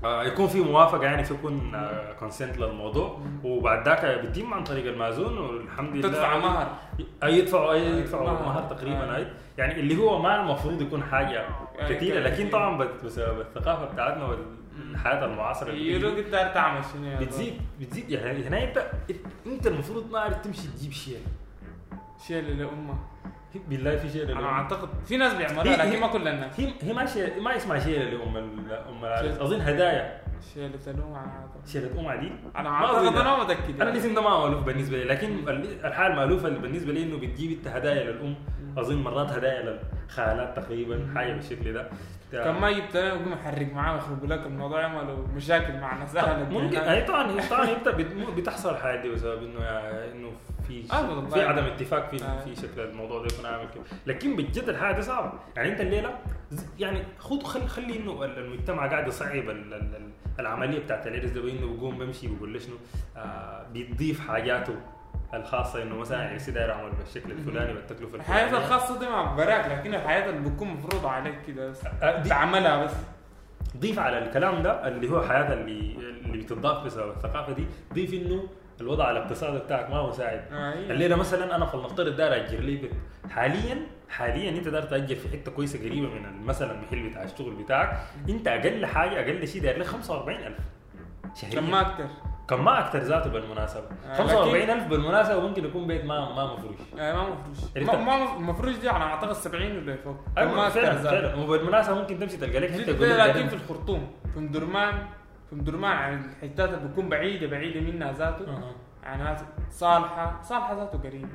يكون 0.04 0.46
في 0.46 0.60
موافقة 0.60 1.02
يعني 1.04 1.24
في 1.24 1.34
يكون 1.34 1.72
كونسنت 2.18 2.58
للموضوع. 2.58 3.20
وبعد 3.44 3.88
ذاك 3.88 4.20
بيتم 4.20 4.54
عن 4.54 4.64
طريق 4.64 4.92
المأذون 4.92 5.38
والحمد 5.38 5.96
لله. 5.96 6.08
تدفع 6.08 6.38
مهر. 6.38 6.66
اي 7.22 7.38
يدفعوا 7.38 7.72
أي 7.72 7.86
يدفعوا 7.98 8.30
مهر. 8.30 8.42
مهر 8.42 8.62
تقريبا 8.62 9.14
آه. 9.14 9.16
أي. 9.16 9.26
يعني 9.58 9.80
اللي 9.80 9.96
هو 9.96 10.22
ما 10.22 10.40
المفروض 10.40 10.82
يكون 10.82 11.02
حاجة 11.02 11.46
كثيره 11.88 12.20
لكن. 12.20 12.50
طبعا 12.50 12.88
بسبب 13.04 13.40
الثقافه 13.40 13.84
بتاعتنا 13.84 14.24
والحياة 14.24 15.24
المعاصرة 15.24 15.72
يروك 15.72 16.18
انت 16.18 16.50
تعمل 16.54 16.82
شنو 16.92 17.16
بتزيد 17.20 17.60
بتزيد. 17.80 18.10
يعني 18.10 18.46
هنا 18.46 18.64
انت 18.64 18.90
أنت 19.46 19.66
المفروض 19.66 20.10
ما 20.10 20.18
عارف 20.18 20.36
تمشي 20.40 20.68
تجيب 20.68 20.92
شيء 20.92 21.18
شيل 22.26 22.58
لامه 22.58 22.94
بالله 23.68 23.96
في 23.96 24.08
شيء 24.08 24.32
أنا 24.32 24.46
أعتقد 24.46 24.88
في 25.06 25.16
ناس 25.16 25.34
بيعملوها 25.34 25.84
هي- 25.84 25.90
لكن 25.90 26.00
ما 26.00 26.06
كل 26.06 26.28
الناس 26.28 26.60
هي 26.60 26.72
هي 26.82 26.92
ما 26.92 27.06
شيء 27.06 27.40
ما 27.40 27.56
اسمها 27.56 27.78
شيء 27.78 27.98
لام 28.02 28.36
أم. 28.36 29.04
أظن 29.40 29.60
هدايا. 29.60 30.20
شيلة 30.54 30.70
أعتقد. 31.16 31.66
شيلة 31.66 32.02
ما 32.02 32.08
أعتقد 32.68 32.96
أظن. 33.06 33.16
أنا 33.16 33.36
ما 33.36 33.44
متأكد. 33.44 33.80
أنا 33.80 33.90
الاسم 33.90 34.14
ده 34.14 34.20
ما 34.20 34.40
مالوف 34.46 34.62
بالنسبة 34.64 34.96
لي 34.98 35.04
لكن 35.04 35.48
ال- 35.48 35.84
الحال 35.86 36.16
مالوفه 36.16 36.48
بالنسبة 36.48 36.92
لي 36.92 37.02
إنه 37.02 37.16
بتجيب 37.18 37.50
إنت 37.58 37.68
هدايا 37.68 38.12
للأم. 38.12 38.34
أظن 38.78 39.02
مرات 39.02 39.30
هدايا 39.30 39.78
للخالات 40.06 40.56
تقريبا 40.56 41.12
حاجة 41.14 41.32
بالشكل 41.32 41.72
ده. 41.72 41.88
كان 42.32 42.54
ما 42.54 42.70
جبت 42.72 42.96
أنا 42.96 43.08
يقوم 43.08 43.32
يحرق 43.32 43.72
معاه 43.72 43.94
ويخربوا 43.94 44.26
لك 44.28 44.46
الموضوع 44.46 44.80
يعملوا 44.80 45.26
مشاكل 45.36 45.72
مع 45.80 45.96
ناس 45.98 46.16
أهل 46.16 46.50
ممكن. 46.52 46.76
أي 46.78 47.02
طبعا 47.02 47.40
طبعا 47.50 47.66
بتحصل 48.36 48.70
الحاجات 48.74 49.00
دي 49.00 49.08
بسبب 49.10 49.42
إنه 49.42 49.60
إنه 50.12 50.32
في 50.68 50.92
آه،. 50.92 51.26
في 51.28 51.42
عدم 51.42 51.64
اتفاق 51.64 52.08
في 52.10 52.24
آه. 52.24 52.40
في 52.40 52.56
شكل 52.56 52.80
الموضوع 52.80 53.20
ده 53.20 53.26
يكون 53.34 53.46
عامل 53.46 53.68
كده. 53.74 53.82
لكن 54.06 54.36
بجد 54.36 54.68
الحاجة 54.68 54.94
دي 54.94 55.02
صعبة. 55.02 55.32
يعني 55.56 55.72
أنت 55.72 55.80
الليلة 55.80 56.18
يعني 56.78 57.02
خد 57.18 57.42
خلي 57.42 57.66
خلي 57.68 57.96
إنه 57.96 58.24
ال- 58.24 58.38
المجتمع 58.38 58.86
قاعد 58.86 59.08
يصعب 59.08 59.34
ال- 59.34 59.50
ال- 59.50 59.74
ال- 59.74 60.10
العملية 60.40 60.78
بتاعت 60.78 61.06
العرس 61.06 61.30
ده 61.30 61.40
بانه 61.40 61.66
بيقوم 61.66 61.98
بمشي 61.98 62.26
بيقول 62.28 62.50
لي 62.52 62.60
شنو 62.60 62.74
آه 63.16 63.66
بيضيف 63.72 64.28
حاجاته 64.28 64.74
الخاصة 65.34 65.82
إنه 65.82 65.94
مثلا 65.96 66.28
عرسي 66.30 66.50
داير 66.50 66.72
اعمل 66.72 66.90
بالشكل 66.90 67.30
الفلاني 67.32 67.72
والتكلفه 67.72 68.16
الحياة 68.16 68.44
الفلانيه 68.44 68.66
الخاصة 68.66 68.98
دي 68.98 69.06
مع 69.08 69.34
براك 69.34 69.66
لكن 69.78 69.94
الحياة 69.94 70.30
اللي 70.30 70.50
بتكون 70.50 70.68
مفروضة 70.68 71.10
عليك 71.10 71.34
كده 71.46 71.70
بس. 71.70 71.84
آه، 72.02 72.22
تعملها 72.22 72.84
بس. 72.84 72.92
ضيف 73.76 73.98
على 73.98 74.18
الكلام 74.18 74.62
ده 74.62 74.88
اللي 74.88 75.10
هو 75.10 75.22
حياة 75.22 75.52
اللي 75.52 75.96
اللي 76.24 76.38
بتضاف 76.38 76.84
بسبب 76.84 77.10
الثقافة 77.10 77.52
دي. 77.52 77.66
ضيف 77.94 78.14
إنه 78.14 78.46
الوضع 78.80 79.10
الاقتصادي 79.10 79.58
بتاعك 79.58 79.90
ما 79.90 80.08
مساعد 80.08 80.44
آه، 80.52 80.74
هي. 80.74 80.90
الليلة 80.90 81.16
مثلا 81.16 81.56
أنا 81.56 81.66
فلنفترض 81.66 82.16
داير 82.16 82.36
اجر 82.36 82.58
لي 82.60 82.76
بيت. 82.76 82.90
حاليا 83.30 83.76
حاليا 84.08 84.50
أنت 84.50 84.68
داير 84.68 84.82
تأجر 84.84 85.14
في 85.16 85.28
حتة 85.28 85.50
كويسة 85.50 85.78
قريبة 85.78 86.08
من 86.08 86.46
مثلا 86.46 86.72
المحل 86.72 87.08
بتاع 87.10 87.22
الشغل 87.22 87.54
بتاعك. 87.54 87.98
أنت 88.28 88.48
أقل 88.48 88.86
حاجة 88.86 89.20
أقل 89.20 89.48
شيء 89.48 89.62
داير 89.62 89.78
لك 89.78 89.86
45000 89.86 90.52
شهريا. 91.34 91.60
كم 91.60 91.70
ما 91.70 91.80
أكتر 91.80 92.04
كم 92.48 92.64
ما 92.64 92.78
أكثر 92.80 92.98
ذاته 92.98 93.30
بالمناسبة. 93.30 93.84
آه، 94.10 94.14
45000 94.16 94.86
بالمناسبة 94.86 95.40
ممكن 95.40 95.64
يكون 95.64 95.86
بيت 95.86 96.04
ما 96.04 96.34
ما 96.34 96.54
مفروش. 96.54 96.76
آه، 96.98 97.12
ما 97.12 97.22
مفروش. 97.28 97.58
اللي 97.76 97.86
ما, 97.92 97.96
ما 97.98 98.38
مفروش 98.38 98.76
دي 98.76 98.90
أنا 98.90 99.04
أعتقد 99.04 99.32
70 99.32 99.76
ولا 99.78 99.96
فوق. 99.96 100.16
كم 100.36 100.42
ما 100.42 100.42
أيوه 100.42 100.66
أكتر 100.66 100.80
فعلا 100.80 100.94
ذات. 101.02 101.06
فعلا. 101.14 101.34
وبالمناسبة 101.34 101.94
ممكن 101.94 102.18
تمشي 102.18 102.36
تلقى 102.36 102.58
لك 102.60 102.70
حتة 102.70 102.92
لكن 103.26 103.48
في 103.48 103.54
الخرطوم. 103.54 104.10
في 104.34 104.40
مدرمان 104.40 104.94
في 105.50 105.56
مدرمان 105.56 105.92
عن 105.96 106.24
الحتات 106.24 106.68
اللي 106.74 106.88
بتكون 106.88 107.08
بعيدة 107.08 107.46
بعيدة 107.46 107.80
منها 107.80 108.12
ذاته. 108.12 108.48
أها. 108.50 108.72
يعني 109.02 109.22
ناس 109.22 109.44
صالحة 109.70 110.42
صالحة 110.42 110.74
ذاته 110.74 110.98
قريبة. 110.98 111.28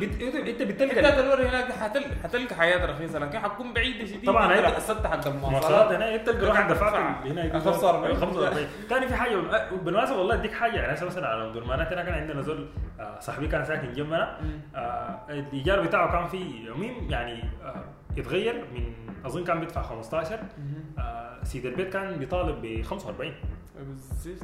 بت- 0.00 0.22
إنت 0.22 0.62
بتلقى 0.62 1.20
اللي 1.34 1.48
هناك 1.48 1.66
دي 1.66 1.72
حتل... 1.72 2.04
حتلقى 2.24 2.54
حياة 2.54 2.86
رخيصة 2.86 3.18
لكن 3.18 3.38
حتكون 3.38 3.72
بعيدة 3.72 4.04
شديد 4.06 4.24
طبعاً 4.26 4.58
انت 4.58 4.66
حسبت 4.66 5.06
حق 5.06 5.14
مواصلات 5.28 5.34
المواصلات 5.34 5.92
هنا 5.92 6.14
أنت 6.14 6.30
تلقى 6.30 6.48
واحد 6.50 6.72
دفعت 6.72 6.94
هنا 7.26 7.44
يقول 7.44 7.60
45. 7.60 8.16
45 8.16 8.66
ثاني 8.88 9.08
في 9.08 9.14
حاجة 9.14 9.36
بالمناسبة 9.84 10.18
والله 10.18 10.34
أديك 10.34 10.52
حاجة. 10.52 10.76
يعني 10.76 11.06
مثلا 11.06 11.26
على 11.28 11.52
درمانات 11.52 11.92
هنا 11.92 12.02
كان 12.04 12.14
عندنا 12.14 12.42
زول 12.42 12.68
آه، 13.00 13.20
صاحبي 13.20 13.48
كان 13.48 13.64
ساكن 13.64 13.92
جنبنا. 13.92 14.38
آه، 14.76 15.20
الإيجار 15.30 15.80
بتاعه 15.86 16.12
كان 16.12 16.26
في 16.26 16.64
يومين 16.66 17.10
يعني 17.10 17.42
آه، 17.64 17.84
يتغير 18.16 18.64
من 18.74 18.92
أظن 19.26 19.44
كان 19.44 19.60
بيدفع 19.60 19.82
15 19.82 20.36
مهم. 20.58 20.84
آه، 20.98 21.44
سيد 21.44 21.66
البيت 21.66 21.92
كان 21.92 22.16
بيطالب 22.18 22.62
ب 22.62 22.82
45 22.82 23.32
بالزبط. 23.78 24.42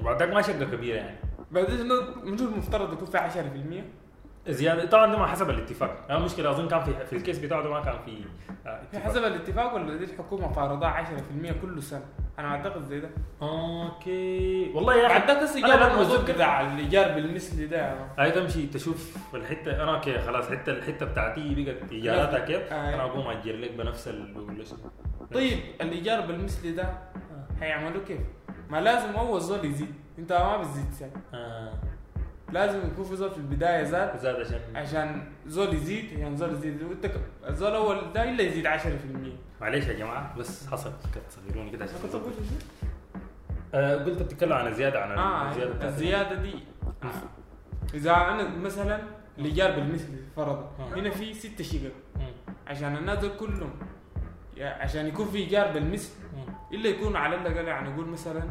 وبعد 0.00 0.18
ذاك 0.22 0.32
ما 0.34 0.42
شقه 0.42 0.64
كبيرة 0.64 0.96
يعني 0.96 1.16
من 1.50 2.38
المفترض 2.40 2.92
يكون 2.92 3.06
في 3.06 3.18
10% 3.18 3.84
زيادة. 4.50 4.84
طبعا 4.86 5.12
ده 5.12 5.18
ما 5.18 5.26
حسب 5.26 5.50
الاتفاق. 5.50 6.06
آه، 6.10 6.16
المشكلة 6.16 6.50
أظن 6.50 6.68
كان 6.68 6.80
في 6.80 7.06
في 7.06 7.16
ال 7.16 7.20
case 7.20 7.38
بتاعه 7.38 7.62
ده 7.62 7.70
ما 7.70 7.80
كان 7.80 7.98
في 8.04 8.24
آه، 8.66 8.82
اتفاق. 8.82 9.02
حسب 9.02 9.24
الاتفاق 9.24 9.74
ولا 9.74 9.96
دي 9.96 10.04
الحكومة 10.04 10.52
فارضاه 10.52 10.88
10% 10.88 11.52
كل 11.62 11.82
سنة؟ 11.82 12.04
أنا 12.38 12.48
أعتقد 12.48 12.84
زي 12.84 13.00
ده. 13.00 13.10
okay. 13.42 14.72
والله 14.74 14.94
يا 14.94 15.06
أخي 15.06 15.16
أنا 15.16 15.42
اجاب 15.56 15.78
لما 15.80 15.92
الموضوع 15.92 16.24
كده 16.24 16.46
على 16.46 16.72
الايجار 16.72 17.14
بالمثل 17.14 17.68
ده. 17.68 17.94
هاي 18.18 18.30
تمشي 18.30 18.66
تشوف 18.66 19.16
الحتة 19.34 19.82
أنا 19.82 19.94
okay 19.94 20.18
خلاص 20.18 20.50
حتة 20.50 20.72
الحتة 20.72 21.06
بتاعتي 21.06 21.64
بقت 21.64 21.92
إيجاراتها 21.92 22.38
كيف؟ 22.38 22.72
آه. 22.72 22.94
أنا 22.94 23.02
أقوم 23.02 23.26
أجر 23.26 23.56
لك 23.56 23.72
بنفس 23.72 24.08
ال 24.08 24.34
بقول 24.34 24.60
اسمه 24.60 24.78
طيب 25.34 25.58
الإيجار 25.80 26.20
بالمثل 26.20 26.76
ده 26.76 26.88
هيعملوا 27.60 28.04
كيف؟ 28.04 28.20
ما 28.70 28.80
لازم 28.80 29.10
أول 29.16 29.40
زول 29.40 29.64
يزيد. 29.64 29.94
أنت 30.18 30.32
ما 30.32 30.56
بتزيد 30.56 31.10
آه. 31.34 31.72
لازم 32.52 32.78
يكون 32.86 33.04
في 33.04 33.16
زول 33.16 33.30
في 33.30 33.36
البداية 33.36 33.84
زاد 33.84 34.18
زاد 34.18 34.36
عشان 34.40 34.60
عشان 34.76 35.32
زول 35.46 35.74
يزيد 35.74 36.12
يعني 36.12 36.36
زول 36.36 36.52
يزيد. 36.52 36.82
وانت 36.82 37.10
الزول 37.48 37.70
الأول 37.70 38.12
ده 38.12 38.30
إلا 38.30 38.42
يزيد 38.42 38.66
10% 38.66 38.70
معلش 39.60 39.86
يا 39.86 39.92
جماعة 39.92 40.36
بس 40.38 40.66
حصل. 40.68 40.90
كت 41.14 41.22
صغيروني 41.30 41.70
كده. 41.70 41.84
عشان 41.84 41.96
أقول 42.10 42.32
آه 43.74 43.96
قلت 44.04 44.22
بتتكلم 44.22 44.52
عن 44.52 44.66
الزياده 44.66 45.00
عن 45.02 45.18
آه 45.18 45.48
الزياده 45.50 45.72
بتاعت- 45.74 45.92
الزيادة 45.92 46.34
دي. 46.42 46.54
إذا 47.94 48.12
أنا 48.16 48.48
مثلا 48.48 49.00
الإيجار 49.38 49.70
بالمثل 49.70 50.08
فرضا 50.36 50.70
آه. 50.80 50.94
هنا 50.98 51.10
في 51.10 51.34
ست 51.34 51.62
شقق. 51.62 51.92
مم. 52.16 52.22
عشان 52.66 52.96
الناس 52.96 53.24
كلهم. 53.24 53.70
عشان 54.60 55.06
يكون 55.06 55.26
في 55.26 55.38
إيجار 55.38 55.72
بالمثل. 55.72 56.10
إلا 56.72 56.88
يكون 56.88 57.16
على 57.16 57.36
الأقل 57.36 57.66
يعني 57.68 57.90
نقول 57.90 58.06
مثلا 58.06 58.42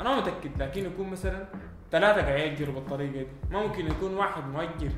أنا 0.00 0.08
ما 0.10 0.20
متأكد 0.20 0.62
لكن 0.62 0.84
يكون 0.86 1.08
مثلا 1.10 1.44
ثلاثة 1.94 2.22
قاعد 2.22 2.38
يأجروا 2.40 2.74
بالطريقة 2.74 3.12
دي. 3.12 3.26
ممكن 3.50 3.86
يكون 3.86 4.14
واحد 4.14 4.42
مؤجر. 4.48 4.90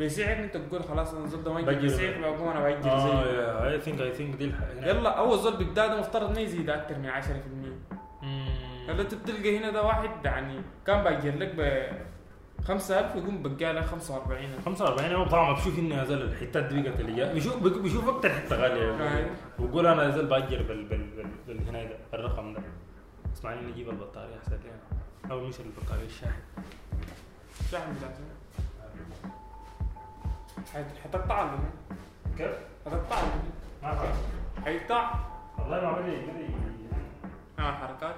بسعر 0.00 0.44
أنت 0.44 0.56
تقول 0.56 0.84
خلاص 0.84 1.14
أنا 1.14 1.26
زول 1.26 1.44
ده 1.44 1.52
مؤجر 1.52 1.66
بأجر. 1.66 1.84
بسعر 1.86 2.20
بقوم 2.20 2.48
أنا 2.48 2.60
بأجر 2.60 2.90
آه 2.90 2.98
زيه. 3.24 3.68
اي 3.72 3.80
ثينك 3.80 4.00
اي 4.00 4.12
ثينك 4.12 4.34
دي. 4.36 4.52
يلا 4.82 5.08
أول 5.10 5.38
زول 5.38 5.56
بيبدا 5.56 5.86
ده 5.86 6.00
مفترض 6.00 6.34
ما 6.34 6.40
يزيد 6.40 6.70
أكثر 6.70 6.98
من 6.98 7.10
10% 7.10 7.22
مم. 8.22 8.46
يلا 8.88 9.02
أنت 9.02 9.14
بتلقى 9.14 9.58
هنا 9.58 9.70
ده 9.70 9.82
واحد 9.82 10.10
يعني 10.24 10.60
كان 10.86 11.04
بأجر 11.04 11.38
لك 11.38 11.54
ب 11.56 11.86
5000 12.64 13.16
يقوم 13.16 13.42
بقى 13.42 13.72
لك 13.72 13.84
45000 13.84 14.64
45 14.64 15.10
يوم 15.12 15.28
طبعا 15.28 15.52
بشوف 15.52 15.78
اني 15.78 15.94
يا 15.94 16.04
زول 16.04 16.22
الحتات 16.22 16.64
دي 16.64 16.82
بقت 16.82 17.00
اللي 17.00 17.34
بشوف 17.34 17.62
بشوف 17.62 18.08
أكثر 18.08 18.28
حتة 18.30 18.56
غالية. 18.56 18.90
آه. 18.90 19.26
وبقول 19.58 19.86
أنا 19.86 20.02
يا 20.04 20.10
زول 20.10 20.26
بأجر 20.26 20.62
بال 20.62 20.84
بال 20.84 21.06
بال, 21.16 21.26
بال 21.46 21.68
هنا 21.68 21.84
ده 21.84 21.96
الرقم 22.14 22.52
ده. 22.52 22.60
اسمعني 23.34 23.70
نجيب 23.70 23.88
البطارية 23.88 24.36
احسن 24.38 24.58
أو 25.30 25.40
مش 25.40 25.54
البطاريه 25.60 26.06
الشاحن 26.06 26.40
شحن 27.72 27.94
بتاعته 27.94 28.24
حت- 30.74 30.98
حتقطع؟ 31.04 31.50
كيف؟ 32.38 32.56
حتقطع 32.86 33.16
إيه؟ 33.16 33.26
ما 33.82 33.94
فاهم 33.94 34.16
حيقطع 34.64 35.14
والله 35.58 35.80
ما 35.80 35.92
بدي 36.00 36.16
بدي 36.16 36.52
آه 37.58 37.72
حركات. 37.72 38.16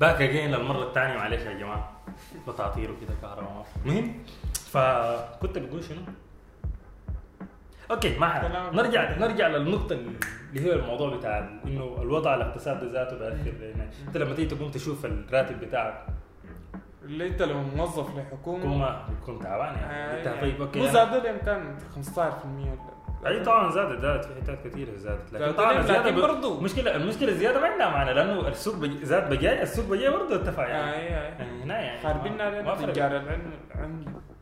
back 0.00 0.22
again 0.22 0.50
للمرة 0.50 0.82
الثانية 0.88 1.16
معلش 1.16 1.42
يا 1.42 1.52
جماعة. 1.52 1.92
بطاطير 2.46 2.90
وكده 2.90 3.14
كهرباء. 3.22 3.66
المهم 3.86 4.14
فكنت 4.54 5.58
بقول 5.58 5.84
شنو؟ 5.84 6.00
okay 7.90 8.18
ما 8.18 8.38
كلام. 8.48 8.74
نرجع 8.76 9.18
نرجع 9.18 9.46
للنقطة 9.48 9.92
اللي 9.92 10.60
هي 10.66 10.72
الموضوع 10.72 11.16
بتاع 11.16 11.48
إنه 11.64 11.96
الوضع 12.02 12.34
الاقتصادي 12.34 12.86
ذاته 12.86 13.16
بيأثر 13.18 13.52
أنت 14.08 14.16
لما 14.16 14.34
تيجي 14.34 14.54
تقوم 14.54 14.70
تشوف 14.70 15.04
الراتب 15.06 15.60
بتاعك. 15.60 16.06
اللي 17.04 17.26
أنت 17.28 17.42
لو 17.42 17.62
موظف 17.62 18.16
لحكومة. 18.16 18.60
حكومة 18.60 19.02
بتكون 19.10 19.40
تعبان 19.40 19.74
يعني. 19.74 19.92
آه، 19.92 20.18
انت 20.18 20.26
يعني 20.26 20.40
طيب 20.40 20.62
okay. 20.62 20.78
مو 20.78 20.86
أنا- 20.86 20.90
زاد 20.90 21.14
لهم 21.26 21.38
كان 21.38 21.78
15% 21.94 22.70
ولا 22.70 22.95
أي 23.26 23.40
طبعا 23.44 23.70
زادت 23.70 24.00
زادت 24.00 24.24
في 24.24 24.34
حتات 24.42 24.66
كثيره 24.66 24.96
زادت 24.96 25.32
لكن 25.32 25.44
زادت 25.44 25.56
طبعا 25.56 26.10
ب... 26.10 26.20
برضو. 26.20 26.58
المشكلة 26.58 26.96
المشكلة 26.96 27.28
الزياده 27.28 27.60
ما 27.60 27.66
عندها 27.66 27.90
معنى 27.90 28.14
لأنه 28.14 28.48
السوق 28.48 28.74
بج... 28.76 29.04
زاد 29.04 29.30
بجاي 29.30 29.62
السوق 29.62 29.84
بجاي 29.86 30.10
برضه 30.10 30.34
ارتفع 30.34 30.64
آه، 30.64 30.68
يعني 30.68 30.92
اي 30.92 31.06
اي 31.08 31.12
يعني 31.12 31.62
هنا 31.62 31.80
يعني 31.80 32.00
خاربين 32.02 32.32
ما- 32.32 32.38
ما 32.38 32.44
علينا 32.70 32.74
فرق. 32.76 32.92
تجار 32.92 33.10
العلم 33.16 33.52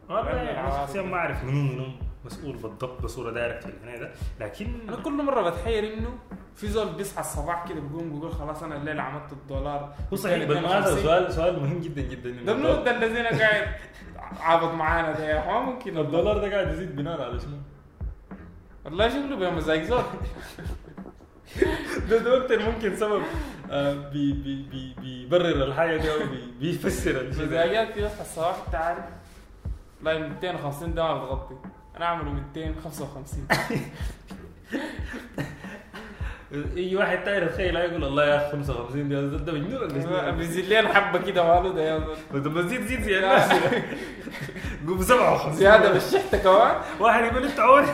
والله 0.09 0.23
العلم 0.33 0.47
يعني. 0.49 0.71
شخصيا 0.71 1.03
ما 1.03 1.17
أعرف 1.17 1.45
منو 1.45 1.63
منو 1.73 1.87
مسؤول 2.25 2.53
بالضبط 2.57 3.03
بصورة 3.03 3.31
دايركت 3.31 3.63
في 3.65 3.71
الهنا 3.85 3.99
ده. 3.99 4.11
لكن 4.41 4.67
أنا 4.89 4.97
كل 4.97 5.13
مرة 5.13 5.51
بتحير 5.51 5.95
إنه 5.95 6.09
في 6.57 6.67
زول 6.67 6.89
بيصحى 6.93 7.21
الصباح 7.21 7.69
كده 7.69 7.81
بيقوم 7.81 8.11
بيقول 8.13 8.33
خلاص 8.33 8.63
أنا 8.63 8.77
الليلة 8.77 9.03
عملت 9.03 9.33
الدولار. 9.33 9.95
هو 10.13 10.17
صحيح 10.17 10.45
بالمناسبه 10.49 11.03
سؤال 11.03 11.33
سؤال 11.33 11.61
مهم 11.63 11.81
جدا 11.81 12.03
جدا. 12.03 12.31
ده 12.45 12.55
منو؟ 12.55 12.73
ده 12.85 12.91
الذين 12.97 13.27
قاعد 13.41 13.67
عابط 14.41 14.73
معانا 14.75 15.13
ده. 15.13 15.25
يا 15.25 15.61
ممكن 15.61 15.99
الدولار 15.99 16.39
ده 16.39 16.51
قاعد 16.55 16.69
يزيد 16.73 16.97
بناء 16.97 17.21
على 17.23 17.41
شنو؟ 17.41 17.57
والله 18.85 19.09
شكله 19.09 19.37
بمزاج 19.37 19.83
زول. 19.83 20.03
ده 22.11 22.19
ده 22.19 22.37
أكثر 22.45 22.71
ممكن 22.71 22.97
سبب 22.97 23.23
آه، 23.71 23.93
بي 23.95 24.33
بي 24.33 24.63
بي 24.71 24.95
بيبرر 25.01 25.65
الحاجة 25.65 25.97
دي 25.97 26.13
أو 26.13 26.19
بي- 26.19 26.53
بيفسر 26.61 27.11
الشيء 27.21 27.41
ده. 27.41 27.47
مزاجات 27.47 27.93
في 27.95 28.01
يصحى 28.05 28.21
الصباح 28.21 28.57
أنت 28.67 28.75
عارف؟ 28.75 29.05
والله 30.03 30.29
250 30.29 30.95
ده 30.95 31.03
ما 31.03 31.25
بتغطي. 31.25 31.55
أنا 31.97 32.05
أعمله 32.05 32.31
255 32.33 33.47
يجي 36.53 36.97
واحد 37.01 37.25
تاني 37.25 37.47
تخيل 37.47 37.77
يقول 37.77 38.05
الله 38.05 38.25
يا 38.27 38.37
أخي 38.37 38.53
55 38.53 39.09
ده 39.09 39.21
ده 39.37 39.53
مجنون 39.53 39.75
ولا؟ 39.83 40.31
بيزيد 40.31 40.65
لي 40.65 40.89
حبة 40.89 41.19
كده 41.19 41.45
ماله 41.61 41.73
ده 41.75 41.83
يا 41.83 42.07
طب 42.33 42.55
ما 42.55 42.63
زيد 42.63 42.81
زيد 42.87 43.03
زيادة. 43.03 43.45
قوم 44.87 45.03
57 45.03 45.53
زيادة 45.53 45.93
بالشحتة 45.93 46.39
كمان. 46.39 46.77
واحد 47.01 47.25
يقول 47.25 47.45
انت 47.45 47.61
عور 47.61 47.85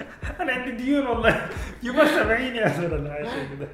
أنا 0.40 0.52
عندي 0.52 0.70
ديون 0.70 1.06
والله. 1.06 1.48
يبقى 1.82 2.06
70 2.06 2.40
يا 2.40 2.88
ولا 2.92 3.12
حاجة 3.12 3.28
كده 3.56 3.68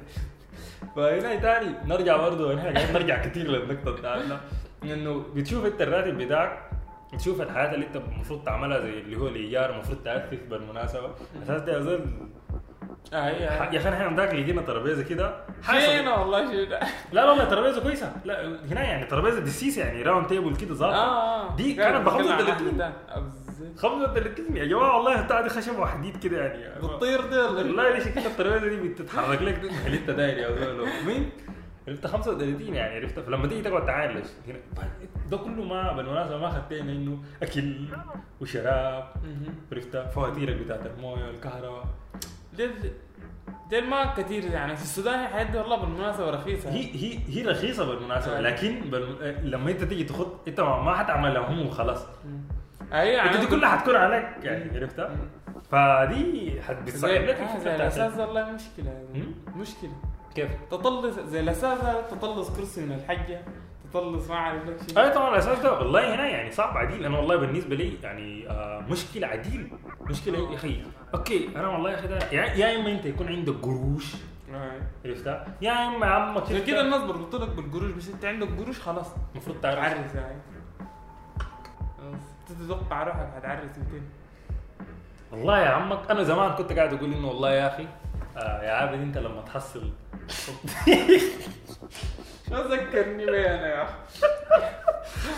فهنا 0.95 1.35
تاني 1.35 1.73
نرجع 1.85 2.17
برضه 2.17 2.53
هنا. 2.53 2.61
قاعدين 2.61 2.93
نرجع 2.93 3.25
كثير 3.25 3.47
للنقطة 3.47 3.91
بتاعتنا. 3.91 4.39
إنه 4.83 5.25
بتشوف 5.35 5.65
أنت 5.65 5.81
الراتب 5.81 6.17
بتاعك 6.17 6.69
تشوف 7.17 7.41
الحياة 7.41 7.73
اللي 7.73 7.85
أنت 7.87 7.95
المفروض 7.95 8.43
تعملها 8.43 8.79
زي 8.79 8.99
اللي 8.99 9.17
هو 9.17 9.27
الإيجار 9.27 9.69
المفروض 9.69 9.97
تاسس 10.03 10.33
بالمناسبة. 10.49 11.09
أساس 11.43 11.61
ده 11.61 11.73
يا 11.73 11.79
زول 11.79 11.99
آه 13.13 13.29
يا 13.29 13.77
أخي 13.77 13.89
نحن 13.89 14.15
ذاك 14.15 14.33
لقينا 14.33 14.61
ترابيزة 14.61 15.03
كده. 15.03 15.35
شينا 15.79 16.15
والله 16.17 16.51
شينا 16.51 16.61
لا 16.61 16.79
لا 17.11 17.29
والله 17.29 17.45
ترابيزة 17.45 17.81
كويسة. 17.81 18.11
لا 18.25 18.47
هنا 18.71 18.83
يعني 18.83 19.05
ترابيزة 19.05 19.39
دسيسة 19.39 19.81
يعني 19.85 20.01
round 20.03 20.27
table 20.27 20.55
كده 20.55 20.73
ظابطة. 20.73 20.95
آه 20.97 21.55
دي 21.55 21.73
كانت 21.73 22.05
ب 22.05 22.09
35 22.09 22.91
ده 23.59 23.75
35 23.77 24.57
يا 24.57 24.65
جماعة 24.65 24.97
والله 24.97 25.21
بتاع 25.21 25.41
دي 25.41 25.49
خشب 25.49 25.79
وحديد 25.79 26.17
كده 26.17 26.45
يعني. 26.45 26.81
بتطير 26.87 27.21
دي 27.21 27.37
ولا 27.37 27.49
والله 27.49 27.93
ليش 27.93 28.07
كده 28.07 28.25
الترابيزه 28.25 28.67
دي 28.81 28.89
بتتحرك 28.89 29.41
لك 29.41 29.71
اللي 29.85 29.97
انت 29.97 30.09
داير 30.19 30.37
يا 30.37 30.55
زول 30.55 30.87
مين؟ 31.05 31.29
انت 31.87 32.07
35 32.07 32.73
يعني 32.75 32.95
عرفت؟ 32.95 33.19
فلما 33.19 33.47
تيجي 33.47 33.61
تقعد 33.61 33.89
هنا 33.89 34.21
ده 35.31 35.37
كله 35.37 35.63
ما 35.63 35.93
بالمناسبة 35.93 36.37
ما 36.37 36.49
خدتنا 36.49 36.91
إنه 36.91 37.23
أكل 37.43 37.85
وشراب 38.41 39.13
عرفت؟ 39.71 39.97
فواتيرك 39.97 40.55
بتاعت 40.55 40.85
الموية 40.85 41.25
والكهرباء 41.27 41.85
ديل 42.53 42.71
ديل 43.69 43.89
ما 43.89 44.05
كثير 44.05 44.43
يعني. 44.43 44.75
في 44.75 44.81
السودان 44.83 45.19
الحياة 45.19 45.43
دي 45.51 45.57
والله 45.57 45.75
بالمناسبة 45.81 46.29
رخيصة. 46.29 46.69
هي 46.69 46.95
هي 46.95 47.19
هي 47.27 47.43
رخيصة 47.43 47.85
بالمناسبة 47.85 48.37
آه. 48.37 48.41
لكن 48.41 48.79
بال... 48.79 49.51
لما 49.51 49.71
انت 49.71 49.83
تيجي 49.83 50.03
تخط 50.03 50.47
انت 50.47 50.59
ما 50.59 50.93
حتعمل 50.95 51.37
هم 51.37 51.65
وخلاص. 51.67 52.05
أي 52.93 53.09
يعني 53.13 53.29
انت 53.29 53.37
دي 53.39 53.47
كلها 53.47 53.69
حتكون 53.69 53.95
عليك 53.95 54.27
يعني 54.43 54.79
عرفتها؟ 54.79 55.15
فدي 55.71 56.61
زي, 56.87 57.19
لك 57.19 57.35
بتاعت- 57.35 57.65
الأساس 57.65 58.17
والله 58.19 58.51
مشكلة. 58.51 59.05
مم؟ 59.13 59.61
مشكلة. 59.61 59.91
كيف؟ 60.35 60.49
تطلص 60.71 61.19
زي 61.19 61.39
الأساس 61.39 61.79
تطلص 62.11 62.57
كرسي 62.57 62.85
من 62.85 62.91
الحجة 62.91 63.41
تطلص 63.91 64.29
ما 64.29 64.35
أعرف 64.35 64.65
لك 64.65 64.77
شيء 64.89 64.99
أي 64.99 65.09
طبعا 65.09 65.29
الأساس 65.29 65.59
ده 65.59 65.73
والله 65.73 66.15
هنا 66.15 66.27
يعني 66.29 66.51
صعب 66.51 66.77
عديل. 66.77 67.05
أنا 67.05 67.17
والله 67.17 67.35
بالنسبة 67.35 67.75
لي 67.75 67.93
يعني 68.03 68.49
آه 68.49 68.79
مشكلة 68.89 69.27
عديل. 69.27 69.71
مشكلة 70.01 70.37
يا 70.51 70.55
أخي. 70.55 70.81
أوكي 71.13 71.49
أنا 71.55 71.67
والله 71.67 71.91
يا 71.91 71.95
أخي 71.99 72.07
ده 72.07 72.19
يا 72.31 72.45
يا 72.45 72.79
إما 72.79 72.91
أنت 72.91 73.05
يكون 73.05 73.27
عندك 73.27 73.53
قروش. 73.61 74.13
عرفتها؟ 75.05 75.45
يا 75.61 75.87
إما 75.87 76.05
عمك 76.05 76.43
عشان 76.43 76.55
أنت 76.55 76.67
كده 76.67 76.81
الناس 76.81 77.01
بربطوا 77.01 77.39
لك 77.39 77.49
بالقروش 77.49 77.91
بس 77.91 78.09
أنت 78.09 78.25
عندك 78.25 78.47
قروش 78.59 78.79
خلاص. 78.79 79.07
المفروض 79.31 79.57
تعرف. 79.61 79.79
تعرس 79.79 80.15
يعني 80.15 80.41
تتوقع 82.47 83.03
روحك 83.03 83.29
هتعرس 83.37 83.71
200 83.77 84.01
والله 85.31 85.59
يا 85.59 85.69
عمك 85.69 86.11
أنا 86.11 86.23
زمان 86.23 86.51
كنت 86.51 86.73
قاعد 86.73 86.93
أقول 86.93 87.13
إنه 87.13 87.27
والله 87.27 87.51
يا 87.51 87.67
أخي 87.67 87.87
آه 88.37 88.63
يا 88.63 88.71
عابد 88.71 88.93
أنت 89.01 89.17
لما 89.17 89.41
تحصل. 89.41 89.81
شو 92.49 92.55
ذكرني 92.55 93.25
بيه 93.25 93.55
أنا 93.55 93.67
يا 93.67 93.83
أخي. 93.83 93.93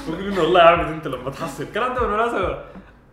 بقول 0.08 0.28
إنه 0.28 0.42
والله 0.42 0.60
يا 0.60 0.66
عابد 0.66 0.92
أنت 0.94 1.08
لما 1.08 1.30
تحصل. 1.30 1.64
الكلام 1.64 1.94
ده 1.94 2.02
بالمناسبة 2.02 2.64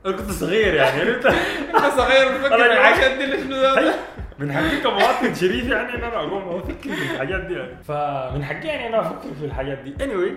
أنا 0.07 0.17
كنت 0.17 0.31
صغير 0.31 0.75
يعني 0.75 1.01
عرفت؟ 1.01 1.27
أنت 1.27 1.85
صغير 1.97 2.39
بتفكر 2.39 2.59
يا 2.59 2.73
الحاجات 2.73 3.11
دي 3.19 3.25
اللي 3.25 3.39
شنو 3.39 3.75
طيب، 3.75 3.95
من 4.39 4.53
حقي 4.53 4.81
كمواطن 4.81 5.35
شريف 5.35 5.67
يعني 5.69 5.95
إن 5.95 6.03
أنا 6.05 6.17
اقوم 6.17 6.49
أفكر 6.59 6.95
في 6.95 7.13
الحاجات 7.13 7.41
دي 7.41 7.55
يعني. 7.55 7.77
فمن 7.85 8.45
حقي 8.45 8.67
يعني 8.69 8.87
أنا 8.89 9.01
أفكر 9.01 9.35
في 9.39 9.45
الحاجات 9.45 9.79
دي. 9.79 9.95
Anyway 9.99 10.33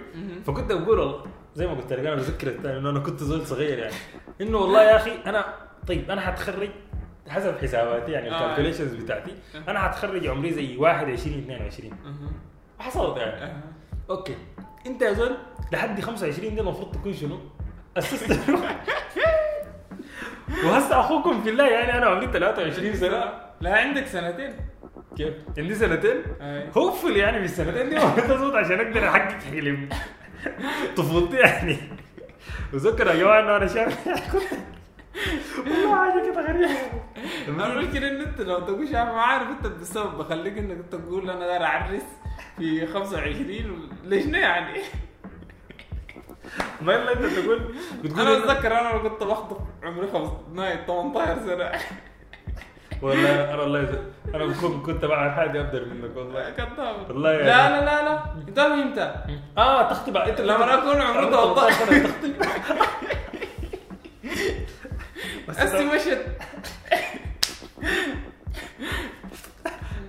فكنت 0.48 0.72
بقول 0.72 1.22
زي 1.60 1.68
ما 1.68 1.74
قلت 1.74 1.94
لك 1.94 2.00
أنا 2.00 2.16
بذكر 2.16 2.48
الثاني 2.48 2.78
إنه 2.78 2.90
أنا 2.90 3.00
كنت 3.00 3.24
زول 3.24 3.48
صغير 3.48 3.80
يعني. 3.80 3.94
إنه 4.42 4.58
والله 4.58 4.84
يا 4.84 4.96
أخي 4.96 5.12
أنا 5.26 5.46
طيب 5.88 6.12
أنا 6.12 6.22
حتخرج 6.22 6.70
حسب 7.28 7.58
حساباتي 7.58 8.12
يعني 8.12 8.32
آه. 8.32 8.36
ال 8.36 8.40
calculations 8.40 8.94
بتاعتي. 8.94 9.36
أنا 9.68 9.80
حتخرج 9.80 10.28
عمري 10.28 10.52
زي 10.52 10.78
21 10.78 11.40
22 11.40 11.92
حصلت 12.80 13.18
يعني. 13.18 13.54
okay. 14.10 14.36
أنت 14.88 15.02
يا 15.02 15.14
زول 15.14 15.38
لحد 15.72 16.02
25 16.02 16.56
دي 16.56 16.62
المفروض 16.62 16.92
تكون 16.92 17.14
شنو؟ 17.14 17.40
اسست 17.98 18.32
وهسه 20.66 21.00
أخوكم 21.00 21.44
في 21.44 21.50
الله 21.50 21.68
يعني 21.68 21.98
أنا 21.98 22.06
عمري 22.06 22.28
23 22.28 22.94
سنة. 22.94 23.34
لا 23.62 23.78
عندك 23.78 24.06
سنتين. 24.06 24.54
كيف؟ 25.18 25.34
عندي 25.58 25.76
سنتين. 25.76 26.24
هوفل 26.78 27.18
يعني 27.18 27.40
في 27.40 27.46
السنتين 27.46 27.90
دي 27.90 27.98
المفروض 27.98 28.32
ازود 28.32 28.56
عشان 28.56 28.80
أقدر 28.80 29.08
أحقق 29.08 29.42
حلم. 29.42 29.90
طفولتي 30.98 31.38
يعني 31.38 31.78
وذكر 32.74 33.08
يا 33.08 33.16
جماعة 33.16 33.40
إنه 33.40 33.58
أنا 33.58 33.68
شايف. 33.68 34.08
والله 35.58 36.12
حاجة 36.12 36.32
كده 36.32 36.42
غريبة. 36.48 36.70
المشكلة 37.68 38.08
ان 38.10 38.22
أنت 38.22 38.42
لو 38.42 38.60
تقول 38.60 38.88
شايف 38.88 38.96
ما 39.10 39.22
عارف 39.22 39.48
أنت 39.50 39.68
بالسبب 39.68 40.18
بخليك 40.18 40.58
إنك 40.58 40.78
أنت 40.78 40.96
تقول 40.96 41.30
أنا 41.30 41.48
داير 41.48 41.64
أعرس 41.64 42.02
في 42.58 42.88
25 42.88 43.90
ليش 44.04 44.26
يعني؟ 44.26 44.82
ما 46.82 46.96
إلا 46.96 47.14
أنت 47.14 47.26
تقول 47.40 47.76
بتقول 48.04 48.22
أنا 48.22 48.38
اتذكر 48.38 48.80
أنا 48.80 48.98
كنت 48.98 49.24
بخطب 49.24 49.58
عمري 49.84 50.08
خمس 50.12 50.30
نهاية 50.54 50.86
18 50.86 51.40
سنة. 51.46 51.72
والله 53.02 53.54
أنا 53.54 53.62
والله 53.62 53.86
إذا- 53.86 54.36
أنا 54.36 54.46
بكون 54.46 54.82
كنت 54.82 55.06
بعرف 55.06 55.34
حاجة 55.34 55.62
أبدر 55.62 55.86
منك 55.86 56.18
والله. 56.18 56.50
كذاب. 56.50 56.96
والله 57.10 57.32
يعني. 57.32 57.46
لا 57.46 57.70
لا 57.70 57.86
لا 57.86 58.04
لا. 58.04 58.24
انت 58.48 58.60
إمتى؟ 58.60 59.14
آه 59.58 59.90
تخطب 59.90 60.18
انت 60.18 60.42
لما 60.42 60.74
أكون 60.74 61.02
عمري 61.02 61.26
18 61.32 61.72
سنه 61.86 62.00
تخطب 62.04 62.34
بس 65.48 65.60
اسي 65.60 65.86
مشت 65.86 66.26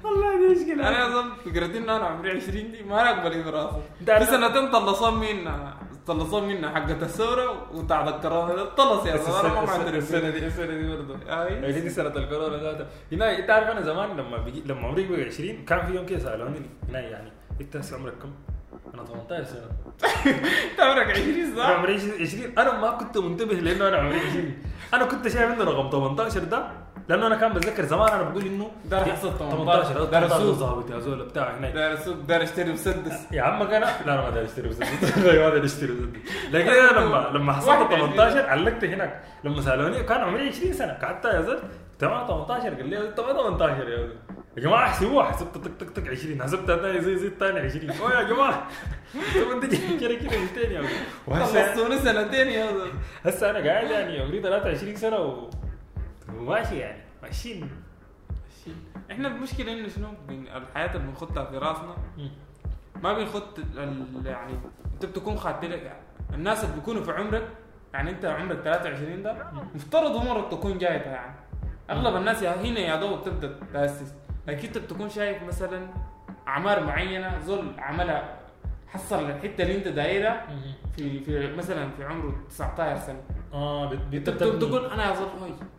والله 0.05 0.37
دي 0.39 0.47
مشكلة. 0.61 0.89
أنا 0.89 1.07
أظن 1.07 1.31
فكرتي 1.45 1.79
إن 1.79 1.89
أنا 1.91 2.05
عمري 2.07 2.31
20 2.31 2.73
دي 2.73 2.83
ما 2.83 3.11
اقبل 3.11 3.43
براسي 3.43 3.77
ده 4.01 4.19
في 4.19 4.25
سنتين 4.25 4.71
طلصون 4.71 5.15
منا 5.19 5.75
طلصون 6.11 6.45
منا 6.49 6.75
حقت 6.75 7.03
الثورة 7.03 7.67
وبتاع 7.75 8.09
الكورونا 8.09 8.65
طلص 8.65 9.07
يا 9.07 9.17
زلمه 9.17 9.41
أنا 9.41 9.49
ما 9.49 9.67
السنة- 9.67 9.69
معترف 9.79 9.95
السنة 9.95 10.31
دي 10.31 10.47
السنة 10.47 10.67
دي 10.67 10.97
برضه. 10.97 11.17
هي 11.67 11.81
دي 11.81 11.91
سنة 11.91 12.09
الكورونا 12.17 12.57
ذاتها. 12.57 12.87
هنا 13.13 13.39
انت 13.39 13.51
عارف 13.51 13.69
أنا 13.69 13.81
زمان 13.81 14.17
لما 14.17 14.37
بيجي 14.39 14.63
لما 14.67 14.87
عمري 14.87 15.07
بقى 15.07 15.23
20 15.25 15.65
كان 15.65 15.87
في 15.87 15.95
يوم 15.95 16.07
كده 16.07 16.19
سألوني 16.19 16.61
هنا 16.89 17.01
يعني 17.01 17.31
إنت 17.61 17.77
هسه 17.77 17.97
عمرك 17.97 18.13
كم؟ 18.23 18.31
أنا 18.95 19.05
18 19.05 19.45
سنة. 19.45 19.71
أنت 20.73 20.81
عمرك 20.81 21.11
20 21.11 21.35
أنا 21.35 21.57
ساعه 21.57 21.75
عمري 21.75 21.95
20 21.95 22.59
أنا 22.59 22.81
ما 22.81 22.91
كنت 22.91 23.19
منتبه 23.19 23.55
لأنه 23.55 23.89
أنا 23.89 23.97
عمري 23.97 24.19
20 24.21 24.59
أنا 24.95 25.05
كنت 25.05 25.29
شايف 25.29 25.51
إنه 25.51 25.65
رقم 25.65 25.91
18 25.91 26.45
ده 26.45 26.67
لأنه 27.11 27.27
أنا 27.27 27.37
كان 27.37 27.53
بتذكر 27.53 27.85
زمان 27.85 28.09
أنا 28.09 28.23
بقول 28.23 28.47
إنه 28.47 28.71
ده 28.85 29.05
حصل 29.05 29.39
18 29.39 29.95
18 29.95 30.05
ده 30.05 30.21
ده 30.21 30.27
رسول. 30.27 30.55
ظابط 30.55 30.91
يا 30.91 30.99
زول 30.99 31.25
بتاع 31.25 31.57
هناك 31.59 31.73
داير 31.73 31.95
اسوق 31.95 32.17
داير 32.17 32.43
اشتري 32.43 32.73
مسدس. 32.73 33.27
يا 33.33 33.43
عمك 33.43 33.73
أنا؟ 33.73 33.87
لا 34.07 34.15
أنا 34.15 34.23
ما 34.23 34.31
داري 34.31 34.47
أشتري 34.47 34.69
مسدس. 34.69 35.19
ما 35.19 35.33
داري 35.33 35.65
أشتري 35.65 35.93
مسدس. 35.93 36.21
لكن 36.53 36.69
أنا 36.69 37.01
لما 37.01 37.31
لما 37.39 37.53
حصلت 37.53 37.69
واحد 37.69 37.95
18 37.95 38.47
علقت 38.47 38.85
هناك. 38.85 39.23
لما 39.45 39.61
سألوني 39.63 40.03
كان 40.03 40.21
عمري 40.21 40.49
20 40.49 40.73
سنة. 40.73 40.93
قعدت 40.93 41.25
يا 41.25 41.41
زلمه 41.43 41.61
تمام 41.99 42.27
18 42.27 42.75
قال 42.75 42.89
لي 42.89 43.09
انت 43.09 43.21
ما 43.21 43.33
18 43.33 43.89
يا 43.89 43.97
زلمه 43.97 44.15
يا 44.57 44.63
جماعة 44.63 44.85
احسبوها. 44.85 45.25
حسبت 45.25 45.55
طق 45.55 45.71
طق 45.87 45.93
طق 45.93 46.09
20 46.11 46.43
حسبتها 46.43 46.77
ثاني 46.77 47.01
زي 47.01 47.17
زي 47.17 47.27
الثاني 47.27 47.59
20 47.61 47.91
أوه 47.91 48.21
يا 48.21 48.23
جماعة. 48.23 48.69
طب 49.35 49.51
أنت 49.51 49.75
كده 50.01 50.15
كده 50.15 50.39
200 50.39 50.61
يا 50.61 50.83
خلصتوني 51.31 51.99
سنتين 51.99 52.49
يا 52.49 52.67
زلمه 52.67 52.93
هسه 53.25 53.51
أنا 53.51 53.59
قاعد 53.71 53.91
يعني 53.91 54.21
عمري 54.21 54.43
23 54.43 54.97
سنة 54.97 55.17
و... 55.17 55.51
وماشي 56.39 56.79
يعني 56.79 57.03
ماشيين. 57.23 57.71
إحنا 59.11 59.29
المشكلة 59.29 59.73
إنه 59.73 59.89
شنو؟ 59.89 60.09
بين 60.29 60.49
الحياة 60.49 60.95
اللي 60.97 61.07
بنخطها 61.07 61.45
في 61.45 61.59
راسنا. 61.59 61.95
ما 63.03 63.13
بنخط 63.13 63.59
ال- 63.59 64.27
يعني 64.27 64.53
أنت 64.95 65.07
بتكون 65.07 65.37
خاطر 65.37 65.69
لك 65.69 65.97
الناس 66.35 66.65
اللي 66.65 66.75
بيكونوا 66.77 67.03
في 67.03 67.13
عمرك 67.13 67.49
يعني 67.95 68.11
أنت 68.11 68.25
عمرك 68.25 68.61
23 68.61 69.23
ده 69.23 69.37
مفترض 69.75 70.17
امورك 70.17 70.51
تكون 70.51 70.79
جايبه 70.79 71.05
يعني. 71.05 71.35
أغلب 71.91 72.17
الناس 72.17 72.43
يا 72.43 72.55
هنا 72.61 72.79
يا 72.81 72.97
دوب 72.97 73.25
تبدأ 73.25 73.59
تأسس. 73.73 74.15
لكن 74.47 74.67
أنت 74.69 74.79
بتكون 74.79 75.09
شايف 75.09 75.43
مثلا 75.43 75.87
أعمار 76.49 76.85
معينة 76.85 77.39
زول 77.39 77.73
عملها 77.79 78.37
حصل 78.89 79.31
الحتة 79.31 79.63
اللي 79.63 79.77
أنت 79.79 79.89
دايرها 79.89 80.47
في 80.97 81.21
في 81.21 81.53
مثلا 81.57 81.91
في 81.91 82.05
عمره 82.05 82.35
19 82.49 83.01
سنة. 83.01 83.21
آه 83.53 83.89
بت- 83.89 83.99
بت- 84.11 84.31
بت- 84.31 84.43
بتقول 84.43 84.85
أنا 84.85 85.09
هوي 85.09 85.27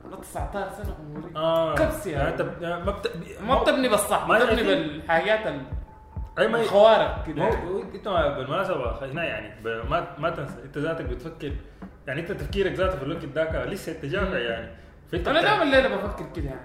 أنا 0.05 0.15
19 0.21 0.71
سنة 0.83 0.95
عمري. 0.99 1.35
آه. 1.35 1.75
كبس 1.75 2.07
يعني. 2.07 2.29
أنت 2.29 2.41
ما 2.61 2.91
بت... 2.91 3.11
ما 3.41 3.63
بتبني 3.63 3.89
بالصح 3.89 4.27
ما 4.27 4.39
بتبني 4.39 4.63
بالحاجات 4.63 5.47
ال- 5.47 5.61
أي 6.39 6.47
ما 6.47 6.61
الخوارق 6.61 7.17
ما 7.17 7.23
كده 7.33 7.47
أنت 7.95 8.07
بالمناسبة 8.37 9.05
هنا 9.05 9.23
يعني 9.23 9.61
ما 9.89 10.07
ما 10.17 10.29
تنسى 10.29 10.55
أنت 10.65 10.77
ذاتك 10.77 11.05
بتفكر 11.05 11.51
يعني 12.07 12.21
أنت 12.21 12.31
تفكيرك 12.31 12.71
ذاته 12.73 12.97
في 12.97 13.03
الوقت 13.03 13.25
ذاك 13.25 13.67
لسه 13.67 13.91
انت 13.91 14.05
جامع 14.05 14.37
يعني. 14.37 14.71
فأنت 15.11 15.27
أنا 15.27 15.41
دائما 15.41 15.63
الليلة 15.63 15.95
بفكر 15.95 16.25
كده 16.35 16.45
يعني. 16.45 16.61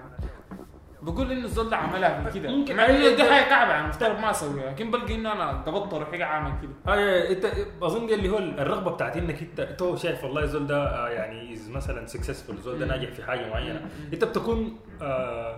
بقول 1.11 1.31
إنه 1.31 1.45
الزول 1.45 1.69
ده 1.69 1.77
عملها 1.77 2.29
في 2.29 2.39
كده. 2.39 2.49
ممكن 2.49 2.75
مع 2.75 2.85
إنه 2.85 3.15
دي 3.15 3.23
حاجة 3.23 3.49
كعبه 3.49 3.71
يعني 3.71 3.87
مفترض 3.87 4.19
ما 4.19 4.31
أسويها. 4.31 4.69
لكن 4.71 4.91
بلقي 4.91 5.15
إنه 5.15 5.33
أنا 5.33 5.51
قبضت 5.51 5.93
روحي 5.93 6.23
اعمل 6.23 6.51
كده. 6.61 6.93
آه 6.93 7.29
إنت 7.29 7.45
أظن 7.81 8.09
اللي 8.09 8.29
هو 8.29 8.37
الرغبة 8.37 8.91
بتاعت 8.91 9.17
إنك 9.17 9.41
أنت 9.59 9.81
هو 9.81 9.95
شايف 9.95 10.23
والله 10.23 10.43
الزول 10.43 10.67
ده 10.67 10.83
آه، 10.83 11.09
يعني 11.09 11.53
is 11.53 11.69
مثلا 11.69 12.05
successful 12.07 12.55
الزول 12.55 12.79
ده. 12.79 12.85
ناجح 12.85 13.09
في 13.11 13.23
حاجة 13.23 13.49
معينة. 13.49 13.81
أنت 14.13 14.23
بتكون 14.23 14.77
آه 15.01 15.55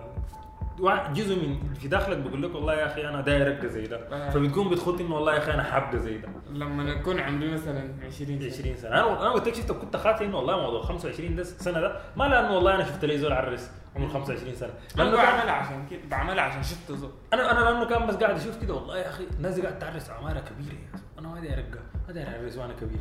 جزء 1.14 1.36
من 1.36 1.74
في 1.74 1.88
داخلك 1.88 2.16
بيقول 2.16 2.42
لك 2.42 2.54
والله 2.54 2.74
يا 2.74 2.86
أخي 2.86 3.08
أنا 3.08 3.20
داير 3.20 3.48
ابقى 3.48 3.68
زي 3.68 3.86
ده. 3.86 3.96
آه. 4.12 4.30
فبتكون 4.30 4.68
بتخط 4.70 5.00
إنه 5.00 5.14
والله 5.14 5.32
يا 5.34 5.38
أخي 5.38 5.54
أنا 5.54 5.62
حابقى 5.62 5.98
زي 5.98 6.18
ده. 6.18 6.28
لما 6.52 6.90
يكون 6.90 7.20
عمري 7.20 7.50
مثلا 7.52 7.88
20 8.06 8.38
سنة. 8.40 8.46
20 8.46 8.76
سنة. 8.76 8.90
أنا 8.90 9.22
أنا 9.22 9.30
قلت 9.30 9.48
لك 9.48 9.54
شفت 9.54 9.72
كنت 9.72 9.96
خاطئ 9.96 10.24
إنه 10.24 10.36
والله 10.36 10.60
موضوع 10.60 10.82
25 10.82 11.36
ده 11.36 11.42
سنه 11.42 11.80
ده. 11.80 11.96
ما 12.16 12.24
لأنه 12.24 12.54
والله 12.54 12.74
أنا 12.74 12.84
شفت 12.84 13.04
لي 13.04 13.18
زول 13.18 13.32
عرس 13.32 13.70
عمره 13.96 14.08
25 14.08 14.54
سنة. 14.54 14.70
أنا 14.98 15.16
بعملها 15.16 15.52
عشان 15.52 15.86
كده 15.90 16.00
بعملها 16.10 16.44
عشان 16.44 16.62
شفت 16.62 16.90
أنا 17.32 17.50
أنا 17.50 17.60
لأنه 17.60 17.84
كان 17.88 18.06
بس 18.06 18.14
قاعد 18.14 18.36
أشوف 18.36 18.62
كده 18.62 18.74
والله 18.74 18.98
يا 18.98 19.08
أخي 19.08 19.24
الناس 19.36 19.54
دي 19.54 19.62
قاعد 19.62 19.78
تعرس 19.78 20.10
اعمارها 20.10 20.40
كبيرة 20.40 20.74
يا 20.74 20.88
زول. 20.98 21.00
أنا 21.18 21.28
ما 21.28 21.40
داير 21.40 21.52
ارقى 21.54 21.80
ما 22.08 22.14
داير 22.14 22.28
اعرس 22.28 22.56
وأنا 22.56 22.72
كبير 22.72 23.00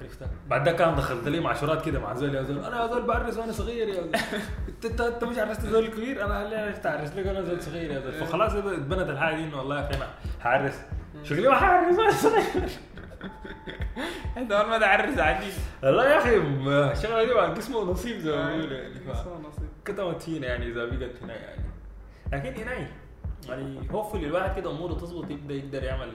عرفتها؟ 0.00 0.30
بعد 0.48 0.64
ده 0.64 0.72
كان 0.72 0.94
دخلت 0.96 1.28
لي 1.28 1.40
معشورات 1.40 1.84
كده 1.84 2.00
مع 2.00 2.14
زول 2.14 2.34
يا 2.34 2.42
زول 2.42 2.64
أنا 2.64 2.82
يا 2.82 2.86
زول 2.86 3.02
بعرس 3.02 3.36
وأنا 3.38 3.52
صغير 3.52 3.88
يا 3.88 3.94
زول. 3.94 4.10
انت 4.68 4.84
انت, 4.84 5.00
أنت 5.00 5.24
مش 5.24 5.38
عرست 5.38 5.66
زول 5.66 5.86
كبير؟ 5.86 6.24
أنا 6.24 6.42
هلا 6.42 6.64
عرفت 6.64 6.86
أعرس 6.86 7.10
لك 7.16 7.26
وأنا 7.26 7.42
زول 7.42 7.62
صغير 7.62 7.90
يا 7.90 8.00
زول. 8.00 8.12
فخلاص 8.12 8.54
اتبنت 8.54 9.08
الحاجة 9.10 9.36
دي 9.36 9.44
إنه 9.44 9.58
والله 9.58 9.80
يا 9.80 9.86
أخي 9.86 9.96
أنا 9.96 10.06
حعرس 10.40 10.80
شكلي 11.24 11.48
ما 11.48 11.54
حعرس 11.56 11.98
وأنا 11.98 12.10
صغير 12.10 12.70
أنت 14.36 14.52
أول 14.52 14.70
ما 14.70 14.78
تعرس 14.78 15.18
عجيب. 15.18 15.52
والله 15.82 16.08
يا 16.08 16.18
أخي 16.18 16.36
الشغله 16.36 17.24
دي 17.24 17.34
بعد 17.34 17.56
قسمه 17.56 17.84
نصيب 17.84 18.18
زي 18.18 18.36
ما 18.36 18.56
بيقولوا 18.56 18.76
يعني 18.76 18.94
فينا 20.18 20.46
يعني 20.46 20.66
إذا 20.66 20.84
بقت 20.84 21.22
هنا 21.22 21.34
يعني. 21.34 21.62
لكن 22.32 22.62
هنا 22.62 22.72
يعني 23.48 23.88
هوفلي 23.90 24.26
الواحد 24.26 24.56
كده 24.60 24.70
أموره 24.70 24.92
تظبط 24.94 25.30
يبدأ 25.30 25.54
يقدر 25.54 25.82
يعمل. 25.82 26.12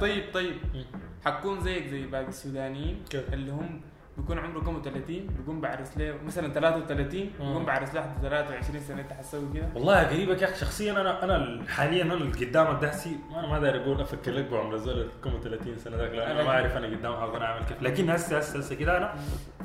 طيب 0.00 0.24
طيب. 0.34 0.56
مم. 0.74 0.84
حتكون 1.24 1.60
زيك 1.60 1.86
زي 1.86 2.06
باقي 2.06 2.28
السودانيين؟ 2.28 3.02
اللي 3.32 3.50
هم 3.52 3.80
بيكون 4.18 4.38
عمرهم 4.38 4.82
30 4.84 5.26
بيقوم 5.26 5.60
بعرس 5.60 5.98
له 5.98 6.14
مثلا 6.26 6.52
33 6.52 7.30
بيقوم 7.40 7.64
بعرس 7.64 7.94
له 7.94 8.00
واحد 8.00 8.10
23 8.22 8.80
سنة. 8.80 9.00
أنت 9.00 9.12
حتسوي 9.12 9.52
كده؟ 9.54 9.68
والله 9.74 10.02
قريبك 10.06 10.42
يا 10.42 10.46
أخي 10.48 10.56
شخصيا 10.56 10.92
أنا 10.92 11.24
أنا 11.24 11.64
حاليا 11.68 12.02
أنا 12.02 12.14
اللي 12.14 12.46
قدامك 12.46 12.82
ده 12.82 12.88
هسي 12.88 13.16
أنا 13.34 13.46
ما 13.46 13.58
داير 13.58 13.82
أقول 13.82 14.00
أفكر 14.00 14.30
لك 14.32 14.44
بعمر 14.44 14.76
زول 14.76 15.08
كم 15.24 15.40
30 15.44 15.78
سنة 15.78 15.96
ذاك 15.96 16.10
أنا 16.14 16.42
ما 16.42 16.50
أعرف 16.50 16.76
أنا 16.76 16.86
قدام 16.86 17.16
حكون 17.16 17.42
اعمل 17.42 17.64
كيف. 17.66 17.82
لكن 17.82 18.10
هسه 18.10 18.38
هسه 18.38 18.58
هسه 18.58 18.74
كده 18.74 18.98
أنا 18.98 19.14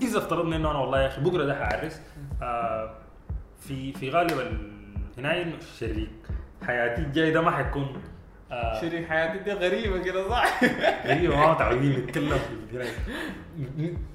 إذا 0.01 0.17
افترضنا 0.17 0.55
إنه 0.55 0.71
أنا 0.71 0.79
والله 0.79 1.01
يا 1.01 1.08
أخي 1.08 1.21
بكرة 1.21 1.43
ده 1.43 1.65
حعرس 1.65 2.01
آه 2.41 2.95
في 3.60 3.93
في 3.93 4.10
غالب 4.10 4.32
الهناية 5.17 5.43
انه 5.43 5.56
شريك 5.80 6.10
حياتي 6.67 7.02
الجاي 7.02 7.32
ده 7.32 7.41
ما 7.41 7.52
حيكون 7.52 8.02
آه 8.52 8.82
شريك 8.82 9.08
حياتي 9.10 9.38
دي 9.43 9.52
غريبة 9.54 10.00
كده 10.04 10.30
صح؟ 10.30 10.63
غريبة 11.06 11.36
ما 11.38 11.52
متعودين 11.52 11.91
نتكلم 12.00 12.38
في 12.72 12.88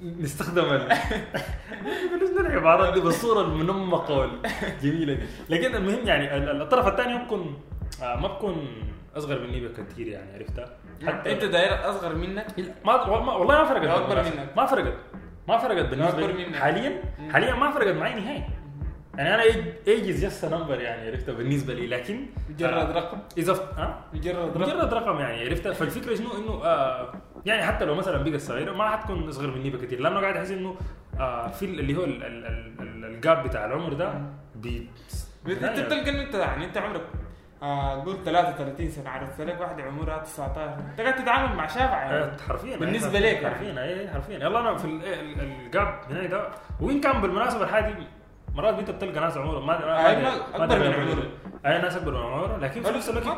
نستخدم 0.03 0.63
ال 0.65 0.87
بلاش 2.11 2.45
العبارات 2.45 2.93
دي 2.93 2.99
بالصورة 3.01 3.41
المنمقة 3.41 4.17
والجميلة 4.17 5.13
دي 5.13 5.23
لكن 5.49 5.75
المهم 5.75 6.07
يعني 6.07 6.37
ال- 6.37 6.61
الطرف 6.61 6.87
الثاني 6.87 7.13
ممكن 7.17 7.53
آه 8.03 8.15
ما 8.15 8.27
بكون 8.27 8.67
أصغر 9.17 9.39
مني 9.39 9.67
بكثير 9.67 10.07
يعني 10.07 10.33
عرفتها 10.33 10.77
أنت 11.31 11.43
داير 11.45 11.89
أصغر 11.89 12.15
منك 12.15 12.47
ما 12.85 13.07
ما- 13.19 13.33
والله 13.33 13.57
ما 13.63 13.65
فرقت 13.65 13.81
بالمناسبة. 13.81 14.41
منك. 14.41 14.57
ما 14.57 14.65
فرقت 14.65 14.93
ما 15.47 15.57
فرقت 15.57 15.85
بالنسبة 15.85 16.27
لي 16.27 16.33
منك. 16.45 16.55
حاليا. 16.55 17.01
حاليا 17.33 17.53
ما 17.55 17.71
فرقت 17.71 17.95
معي 17.95 18.13
نهائي 18.19 18.43
يعني 19.17 19.33
أنا 19.33 19.43
age 19.87 20.09
is 20.09 20.25
just 20.25 20.45
number 20.45 20.81
يعني 20.81 21.07
عرفتها 21.09 21.33
بالنسبة 21.35 21.73
لي 21.73 21.87
لكن 21.87 22.25
مجرد 22.49 22.73
آه، 22.73 22.91
رقم؟ 22.91 23.17
اذا 23.37 23.53
ها؟ 23.77 24.01
مجرد 24.13 24.35
رقم؟ 24.57 24.61
مجرد 24.61 24.93
رقم 24.93 25.19
يعني 25.19 25.45
عرفتها 25.45 25.73
فالفكرة 25.73 26.15
شنو 26.15 26.27
إنه 26.37 26.65
آه 26.65 27.13
يعني 27.45 27.63
حتى 27.63 27.85
لو 27.85 27.95
مثلا 27.95 28.17
بقت 28.23 28.41
صغيره 28.41 28.71
ما 28.71 28.89
حتكون 28.89 29.27
اصغر 29.27 29.47
مني 29.55 29.69
بكثير 29.69 29.99
لأنه 29.99 30.19
قاعد 30.19 30.37
أحس 30.37 30.51
إنه 30.51 30.75
آه 31.19 31.47
في 31.47 31.65
اللي 31.65 31.95
هو 31.97 32.03
ال- 32.03 32.23
ال- 32.23 32.45
ال- 32.45 32.81
ال- 32.81 33.05
ال 33.05 33.14
gap 33.14 33.43
بتاع 33.43 33.65
العمر 33.65 33.93
ده 33.93 34.13
بي 34.55 34.89
انت 35.47 35.79
بتلقى 35.79 36.09
انه 36.09 36.21
انت 36.21 36.33
يعني 36.35 36.65
انت 36.65 36.77
عمرك 36.77 37.01
آه 37.63 38.03
قول 38.03 38.23
33 38.25 38.89
سنة 38.89 39.09
عرفت 39.09 39.41
لك 39.41 39.61
واحدة 39.61 39.83
عمرها 39.83 40.17
19 40.17 40.79
انت 40.91 41.01
قاعد 41.01 41.15
تتعامل 41.15 41.55
مع 41.55 41.67
شاب 41.67 41.89
يعني. 41.89 42.13
آه، 42.17 42.37
حرفيا 42.47 42.77
بالنسبة 42.77 43.17
أي، 43.17 43.33
لك 43.33 43.41
يعني. 43.41 43.55
حرفيا 43.55 43.83
اي 43.83 44.09
حرفيا. 44.09 44.35
يلا 44.39 44.59
أنا 44.59 44.77
في 44.77 44.85
ال- 44.85 45.05
ال- 45.05 45.41
ال 45.65 45.74
gap 45.74 45.99
هنا 46.09 46.25
ده. 46.25 46.47
وين 46.81 47.01
كان 47.01 47.21
بالمناسبة 47.21 47.63
الحاجة 47.63 47.91
دي؟ 47.93 48.03
مرات 48.55 48.79
انت 48.79 48.91
بتلقى 48.91 49.19
ناس 49.21 49.37
عمرهم 49.37 49.67
ما 49.67 49.79
ما- 49.79 49.85
ما 49.85 50.21
ما- 50.21 50.57
ما 50.57 50.63
أدري 50.63 50.79
من 50.79 50.93
عمره. 50.93 51.23
اي 51.65 51.81
ناس 51.81 51.95
أكبر 51.95 52.11
من 52.11 52.17
عمره 52.33 52.57
لكن 52.57 52.81
في 52.83 52.91
نفس 52.91 53.09
الوقت 53.09 53.37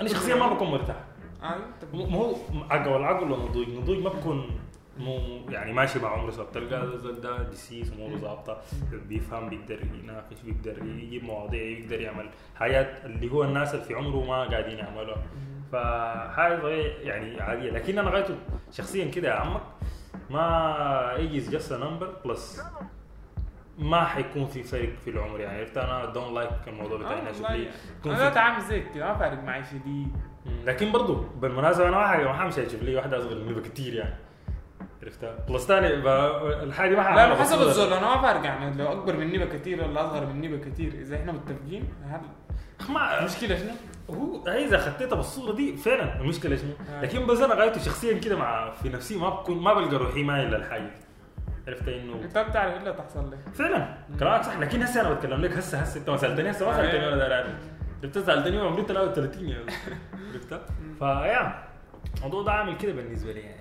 أنا 0.00 0.08
شخصيا 0.08 0.34
ما 0.34 0.52
بكون 0.54 0.70
مرتاح. 0.70 0.96
مو 1.92 2.06
مو 2.06 2.36
عقل 2.70 2.88
والعقل 2.90 3.30
والنضوج 3.30 3.68
النضوج 3.68 3.98
ما 3.98 4.08
بكون 4.10 4.50
مو 4.98 5.18
يعني 5.48 5.72
ماشي 5.72 5.98
مع 5.98 6.08
عمره 6.08 6.30
صار 6.30 6.44
تلقى 6.46 6.82
الزول 6.84 7.20
ده 7.20 7.42
ديسيس 7.42 7.92
اموره 7.92 8.16
ظابطة 8.16 8.60
بيفهم 8.92 9.48
بيقدر 9.48 9.78
يناقش 10.02 10.36
بيقدر 10.44 10.82
يجيب 10.84 11.24
مواضيع 11.24 11.62
يقدر 11.62 12.00
يعمل 12.00 12.28
حاجات 12.56 13.04
اللي 13.04 13.32
هو 13.32 13.44
الناس 13.44 13.74
اللي 13.74 13.84
في 13.84 13.94
عمره 13.94 14.24
ما 14.24 14.44
قاعدين 14.44 14.78
يعملوها. 14.78 15.22
فحاجه 15.72 16.68
يعني 17.02 17.40
عادية. 17.40 17.70
لكن 17.70 17.98
أنا 17.98 18.10
غايته 18.10 18.34
شخصيا 18.72 19.04
كده 19.04 19.28
يا 19.28 19.34
عمك 19.34 19.60
ما 20.30 21.14
age 21.18 21.38
just 21.38 21.72
number 21.72 22.14
plus 22.24 22.62
ما 23.78 24.04
حيكون 24.04 24.46
في 24.46 24.62
فرق 24.62 24.96
في 25.04 25.10
العمر 25.10 25.40
يعني 25.40 25.58
عرفت 25.58 25.76
أنا 25.78 26.04
don't 26.04 26.32
like 26.32 26.50
الموضوع 26.66 26.98
بتاع 26.98 27.12
آه. 27.12 27.30
اللي 27.48 27.68
يكون 28.00 28.12
أنا 28.12 28.28
اتعامل 28.28 28.62
زيك 28.62 28.96
ما 28.96 29.14
فارق 29.14 29.42
معي 29.42 29.64
شديد. 29.64 30.12
لكن 30.64 30.92
برضو 30.92 31.14
بالمناسبة 31.14 31.88
أنا 31.88 32.24
ما 32.24 32.32
حمشي 32.32 32.66
أشوف 32.66 32.82
لي 32.82 32.96
واحدة 32.96 33.18
أصغر 33.18 33.34
مني 33.34 33.54
بكثير 33.54 33.94
يعني 33.94 34.14
عرفتها 35.02 35.36
plus 35.48 35.66
ثاني 35.66 35.86
الحاجة 36.62 36.96
ما 36.96 37.16
لا 37.16 37.34
حسب. 37.34 37.60
الزول 37.60 37.92
أنا 37.92 38.16
ما 38.16 38.22
فارق 38.22 38.44
يعني 38.44 38.76
لو 38.76 38.92
أكبر 38.92 39.16
مني 39.16 39.38
بكثير 39.38 39.84
ولا 39.84 40.06
أصغر 40.06 40.26
مني 40.26 40.48
بكثير 40.48 40.92
إذا 40.92 41.16
إحنا 41.16 41.32
متفقين 41.32 41.88
ما 42.88 43.18
المشكلة 43.20 43.56
شنو؟ 43.56 43.70
هو 44.10 44.48
هي 44.48 44.64
إذا 44.64 44.78
خطيتها 44.78 45.16
بالصورة 45.16 45.52
دي 45.52 45.76
فعلا 45.76 46.20
المشكلة 46.20 46.56
شنو؟ 46.56 46.70
آه. 46.90 47.02
لكن 47.02 47.26
بس 47.26 47.40
أنا 47.40 47.54
غايته 47.54 47.80
شخصيا 47.80 48.18
كده 48.18 48.36
مع 48.36 48.70
في 48.70 48.88
نفسي 48.88 49.16
ما 49.16 49.28
بكون 49.28 49.62
ما 49.62 49.74
بلقى 49.74 49.96
روحي 49.96 50.22
مايل 50.22 50.50
للحاجه 50.50 50.82
دي 50.82 51.07
عرفت 51.68 51.88
إنه 51.88 52.14
انت 52.22 52.38
بتعرف 52.38 52.82
إلا 52.82 52.92
تحصل 52.92 53.32
لك 53.32 53.38
فعلا. 53.54 53.94
كلامك 54.20 54.42
صح 54.44 54.58
لكن 54.58 54.82
هسه 54.82 55.00
أنا 55.00 55.12
بتكلم 55.12 55.40
لك 55.40 55.52
هسه 55.52 55.78
هسه. 55.78 56.00
أنت 56.00 56.10
ما 56.10 56.16
سألتني 56.16 56.50
هسه 56.50 56.66
ما 56.66 56.76
سألتني. 56.76 57.08
أنا 57.08 57.16
داير 57.16 57.32
اعرف 57.34 57.46
عرفت 58.02 58.18
سالتني 58.18 58.58
وعمري 58.62 58.82
33 58.82 59.48
يا 59.48 59.58
عرفت؟ 60.32 60.60
فيا 60.98 61.64
الموضوع 62.16 62.42
ده 62.42 62.52
عامل 62.52 62.76
كده 62.76 62.92
بالنسبة 62.92 63.32
لي 63.32 63.40
يعني. 63.40 63.60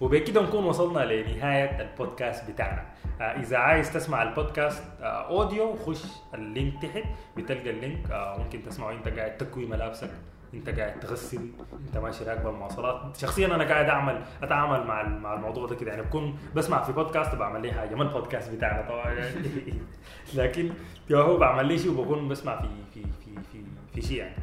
وبكده 0.00 0.42
نكون 0.42 0.64
وصلنا 0.64 1.00
لنهاية 1.00 1.80
البودكاست 1.80 2.50
بتاعنا. 2.50 2.84
آه 3.20 3.22
إذا 3.24 3.56
عايز 3.56 3.92
تسمع 3.92 4.22
البودكاست 4.22 4.82
آه 5.00 5.28
audio 5.28 5.76
خش 5.76 6.02
ال 6.34 6.44
link 6.44 6.82
تحت. 6.82 7.04
بتلقى 7.36 7.70
ال 7.70 7.78
link 7.78 8.10
آه 8.10 8.38
ممكن 8.38 8.62
تسمعه 8.62 8.92
أنت 8.92 9.08
قاعد 9.08 9.36
تكوي 9.36 9.66
ملابسك. 9.66 10.10
أنت 10.54 10.68
قاعد 10.70 11.00
تغسل 11.00 11.50
أنت 11.86 11.96
ماشي 11.98 12.24
راكب 12.24 12.46
المواصلات. 12.48 13.16
شخصيا 13.16 13.46
أنا 13.46 13.64
قاعد 13.64 13.88
أعمل 13.88 14.22
أتعامل 14.42 14.86
مع 14.86 15.02
مع 15.08 15.34
الموضوع 15.34 15.66
ده 15.66 15.74
كده. 15.76 15.90
يعني 15.90 16.02
بكون 16.02 16.38
بسمع 16.54 16.82
في 16.82 16.92
بودكاست 16.92 17.34
بعمل 17.34 17.62
لي 17.62 17.72
حاجة. 17.72 17.94
ما 17.94 18.02
البودكاست 18.02 18.50
بتاعنا 18.54 18.88
طبعا. 18.88 19.14
لكن 20.34 20.70
يا 21.10 21.16
هو 21.16 21.36
بعمل 21.36 21.66
لي 21.66 21.78
شيء 21.78 21.90
وبكون 21.90 22.28
بسمع 22.28 22.60
في 22.60 22.68
في 22.94 23.02
في 23.02 23.40
في, 23.52 23.64
في 23.94 24.02
شيء 24.02 24.18
يعني. 24.18 24.34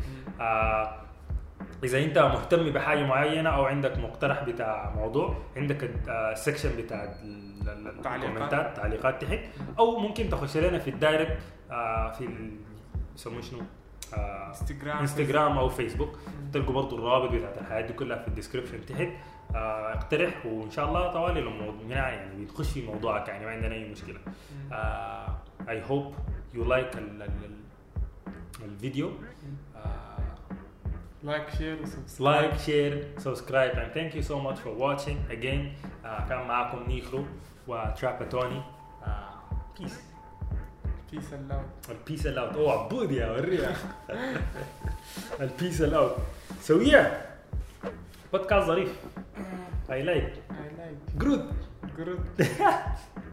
آه 0.42 0.96
إذا 1.84 2.00
أنت 2.04 2.18
مهتم 2.18 2.70
بحاجة 2.70 3.04
معينة 3.06 3.50
أو 3.50 3.66
عندك 3.66 3.98
مقترح 3.98 4.44
بتاع 4.44 4.94
موضوع 4.96 5.38
عندك 5.58 5.90
ال 6.10 6.17
section 6.17 6.70
بتاع 6.78 7.04
ال- 7.04 7.70
ال- 7.70 8.02
تعليقات. 8.02 8.30
الكومنتات 8.30 8.78
تعليقات 8.78 9.22
تحت. 9.24 9.40
أو 9.80 10.00
ممكن 10.00 10.30
تخش 10.30 10.58
لنا 10.58 10.80
في 10.80 10.90
ال 10.90 10.97
direct 10.97 11.38
آه، 11.72 12.12
في 12.12 12.30
يسموه 13.16 13.42
شنو؟ 13.42 13.60
آه، 14.14 14.48
انستغرام 14.48 14.98
انستغرام 14.98 15.58
أو 15.58 15.70
فيسبوك 15.70 16.20
تلقوا 16.54 16.74
برضو 16.74 16.96
الروابط 16.96 17.32
بتاعت 17.32 17.58
الحاجات 17.58 17.86
دي 17.86 17.94
كلها 17.94 18.18
في 18.18 18.28
ال 18.28 18.33
description 18.33 18.86
تحت. 18.86 19.08
آه، 19.56 19.94
اقترح 19.94 20.46
وإن 20.46 20.72
شاء 20.72 20.88
الله 20.88 21.14
طوالي 21.14 21.42
لما 21.42 21.74
يعني 21.90 22.46
بتخش 22.46 22.70
في 22.72 22.82
موضوعك 22.86 23.28
يعني 23.28 23.46
ما 23.46 23.52
عندنا 23.52 23.76
أي 23.76 23.90
مشكلة. 23.90 24.20
اي 25.70 25.84
هوب 25.90 26.14
يو 26.54 26.64
لايك 26.66 26.92
الفيديو 28.66 29.12
آه، 29.76 30.18
لايك 31.24 31.50
شير 31.50 31.82
وسبسكرايب 31.82 32.42
لايك 32.50 32.60
شير 32.60 33.08
سبسكرايب 33.18 33.72
and 33.74 33.94
thank 33.98 34.16
you 34.18 34.24
so 34.30 34.36
much 34.36 34.60
for 34.60 34.74
watching. 34.84 35.18
Again 35.32 35.62
uh, 36.04 36.30
كان 36.30 36.48
معاكم 36.48 36.84
نيخرو 36.88 37.26
وتراباتوني. 37.68 38.62
بيس 39.80 40.00
بيس 41.12 41.34
الله 41.34 41.64
البيس 41.90 42.28
الاوت 42.28 42.56
اوه 42.56 42.72
عبود 42.86 43.12
يا 43.12 43.32
وريها 43.32 43.76
البيس 45.42 45.82
الاوت 45.82 46.16
سويها 46.62 47.26
بودكاست 48.34 48.68
ظريف 48.68 48.90
I 49.90 49.92
like. 49.92 50.34
I 50.52 50.70
like. 50.80 51.20
جرود 51.20 51.52
good 51.98 52.10